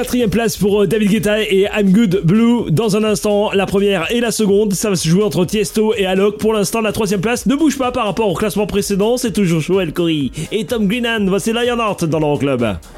Quatrième 0.00 0.30
place 0.30 0.56
pour 0.56 0.80
euh, 0.80 0.86
David 0.86 1.10
Guetta 1.10 1.42
et 1.42 1.66
I'm 1.76 1.92
Good 1.92 2.22
Blue. 2.24 2.70
Dans 2.70 2.96
un 2.96 3.04
instant, 3.04 3.50
la 3.52 3.66
première 3.66 4.10
et 4.10 4.20
la 4.20 4.30
seconde. 4.30 4.72
Ça 4.72 4.88
va 4.88 4.96
se 4.96 5.06
jouer 5.06 5.22
entre 5.22 5.44
Tiesto 5.44 5.92
et 5.94 6.06
Alok. 6.06 6.38
Pour 6.38 6.54
l'instant, 6.54 6.80
la 6.80 6.90
troisième 6.90 7.20
place 7.20 7.44
ne 7.44 7.54
bouge 7.54 7.76
pas 7.76 7.92
par 7.92 8.06
rapport 8.06 8.30
au 8.30 8.34
classement 8.34 8.66
précédent. 8.66 9.18
C'est 9.18 9.32
toujours 9.32 9.60
Joel 9.60 9.92
Corey 9.92 10.30
et 10.52 10.64
Tom 10.64 10.88
Greenan. 10.88 11.26
Voici 11.28 11.52
Lionheart 11.52 12.06
dans 12.06 12.18
l'Euroclub. 12.18 12.62
Tonight 12.62 12.89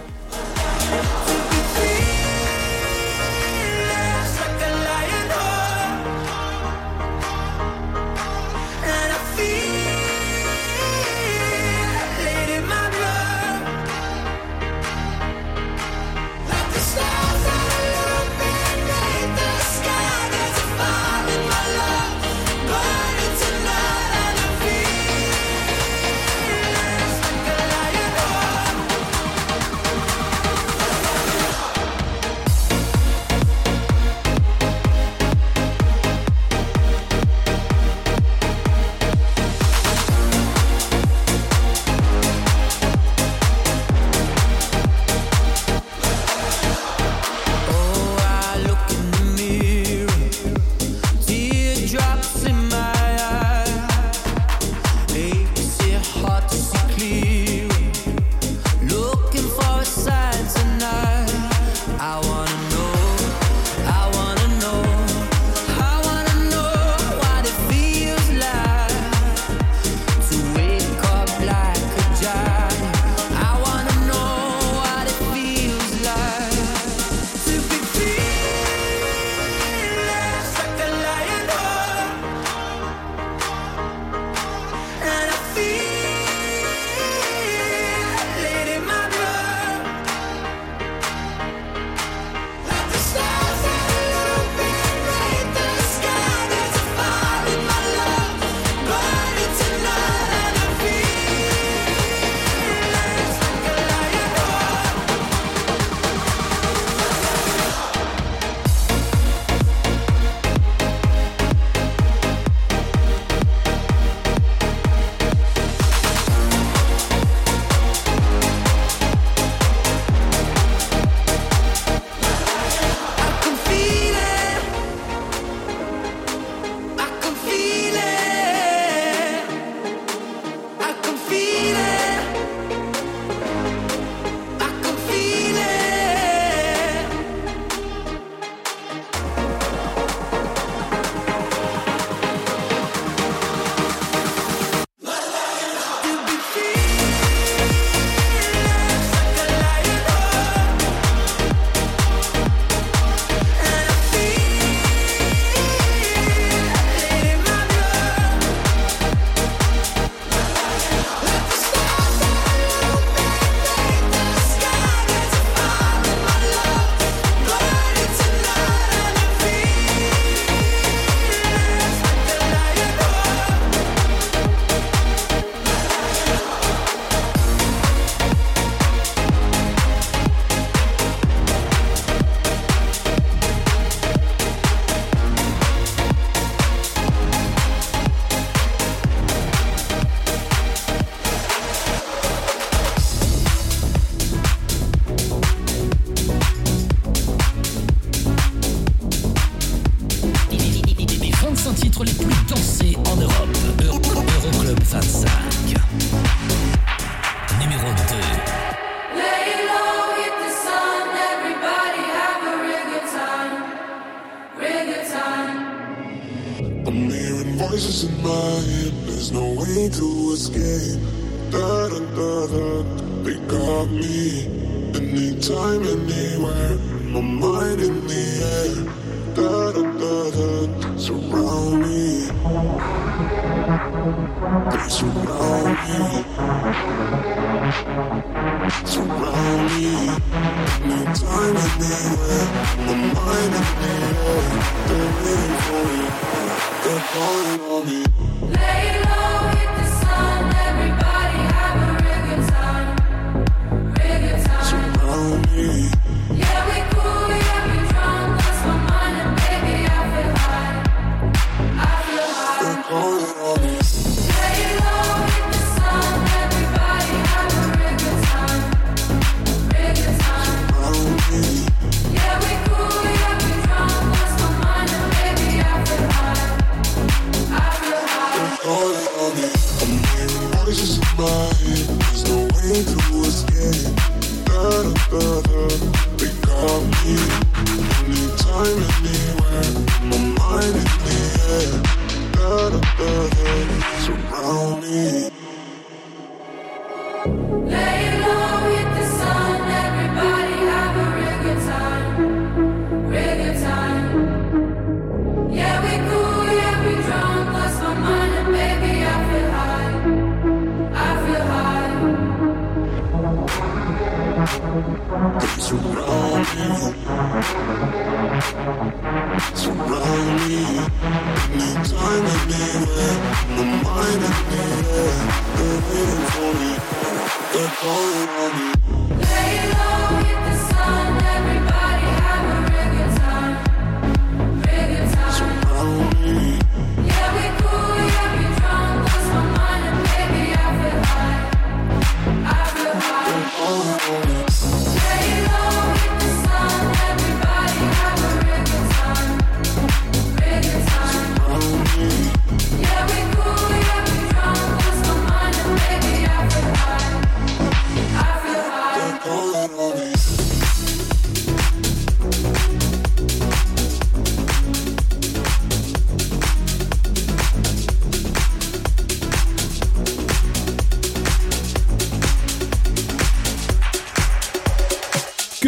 Lay 248.50 249.02
low, 249.04 249.41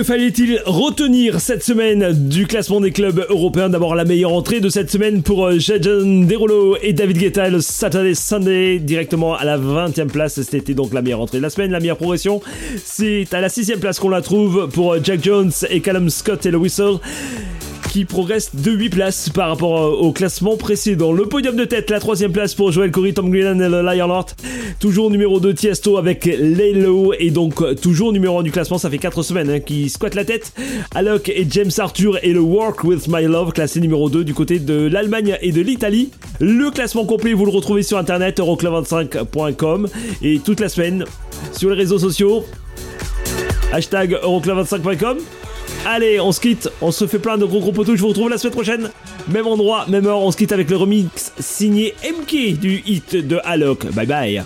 fallait-il 0.04 0.60
retenir 0.66 1.40
cette 1.40 1.64
semaine 1.64 2.12
du 2.28 2.46
classement 2.46 2.80
des 2.80 2.92
clubs 2.92 3.24
européens? 3.30 3.70
D'abord 3.70 3.94
la 3.94 4.04
meilleure 4.04 4.32
entrée 4.32 4.60
de 4.60 4.68
cette 4.68 4.90
semaine 4.90 5.22
pour 5.22 5.46
euh, 5.46 5.58
Jason 5.58 6.24
Derulo 6.24 6.76
et 6.82 6.92
David 6.92 7.18
Guetta 7.18 7.48
le 7.48 7.60
Saturday 7.60 8.14
Sunday 8.14 8.78
directement 8.78 9.34
à 9.34 9.44
la 9.44 9.56
20e 9.56 10.08
place. 10.08 10.40
C'était 10.42 10.74
donc 10.74 10.92
la 10.92 11.00
meilleure 11.00 11.22
entrée 11.22 11.38
de 11.38 11.42
la 11.42 11.50
semaine. 11.50 11.70
La 11.70 11.80
meilleure 11.80 11.96
progression, 11.96 12.42
c'est 12.84 13.32
à 13.32 13.40
la 13.40 13.48
6e 13.48 13.78
place 13.78 13.98
qu'on 13.98 14.10
la 14.10 14.20
trouve 14.20 14.68
pour 14.68 14.92
euh, 14.92 15.00
Jack 15.02 15.24
Jones 15.24 15.52
et 15.70 15.80
Callum 15.80 16.10
Scott 16.10 16.44
et 16.44 16.50
le 16.50 16.58
Whistle 16.58 16.98
qui 17.94 18.04
progresse 18.04 18.56
de 18.56 18.72
8 18.72 18.90
places 18.90 19.30
par 19.30 19.50
rapport 19.50 19.78
euh, 19.78 19.90
au 19.92 20.10
classement 20.10 20.56
précédent. 20.56 21.12
Le 21.12 21.26
podium 21.26 21.54
de 21.54 21.64
tête, 21.64 21.90
la 21.90 22.00
troisième 22.00 22.32
place 22.32 22.52
pour 22.52 22.72
Joel 22.72 22.90
Corey, 22.90 23.12
Tom 23.12 23.30
Grennan 23.30 23.60
et 23.60 23.68
le 23.68 23.82
Lionheart. 23.82 24.34
Toujours 24.80 25.12
numéro 25.12 25.38
2 25.38 25.54
Tiesto 25.54 25.96
avec 25.96 26.24
Laylo 26.24 27.12
et 27.16 27.30
donc 27.30 27.62
euh, 27.62 27.76
toujours 27.76 28.12
numéro 28.12 28.40
1 28.40 28.42
du 28.42 28.50
classement. 28.50 28.78
Ça 28.78 28.90
fait 28.90 28.98
4 28.98 29.22
semaines 29.22 29.48
hein, 29.48 29.60
qui 29.60 29.88
squattent 29.90 30.16
la 30.16 30.24
tête. 30.24 30.52
Alok 30.92 31.28
et 31.28 31.46
James 31.48 31.70
Arthur 31.78 32.18
et 32.24 32.32
le 32.32 32.40
Work 32.40 32.82
With 32.82 33.06
My 33.06 33.26
Love 33.26 33.52
classé 33.52 33.78
numéro 33.78 34.10
2 34.10 34.24
du 34.24 34.34
côté 34.34 34.58
de 34.58 34.88
l'Allemagne 34.88 35.38
et 35.40 35.52
de 35.52 35.60
l'Italie. 35.60 36.10
Le 36.40 36.72
classement 36.72 37.04
complet, 37.04 37.32
vous 37.32 37.44
le 37.44 37.52
retrouvez 37.52 37.84
sur 37.84 37.96
internet 37.96 38.40
euroclub25.com 38.40 39.86
et 40.20 40.40
toute 40.40 40.58
la 40.58 40.68
semaine 40.68 41.04
sur 41.52 41.70
les 41.70 41.76
réseaux 41.76 42.00
sociaux. 42.00 42.44
Hashtag 43.72 44.18
euroclub25.com. 44.20 45.18
Allez, 45.86 46.18
on 46.18 46.32
se 46.32 46.40
quitte, 46.40 46.70
on 46.80 46.90
se 46.90 47.06
fait 47.06 47.18
plein 47.18 47.36
de 47.36 47.44
gros 47.44 47.60
gros 47.60 47.72
potos, 47.72 47.96
je 47.96 48.00
vous 48.00 48.08
retrouve 48.08 48.30
la 48.30 48.38
semaine 48.38 48.54
prochaine. 48.54 48.90
Même 49.28 49.46
endroit, 49.46 49.84
même 49.88 50.06
heure, 50.06 50.20
on 50.20 50.30
se 50.30 50.36
quitte 50.38 50.52
avec 50.52 50.70
le 50.70 50.76
remix 50.76 51.32
signé 51.38 51.94
MK 52.02 52.58
du 52.58 52.82
hit 52.86 53.16
de 53.16 53.38
Alok. 53.44 53.92
Bye 53.92 54.06
bye. 54.06 54.44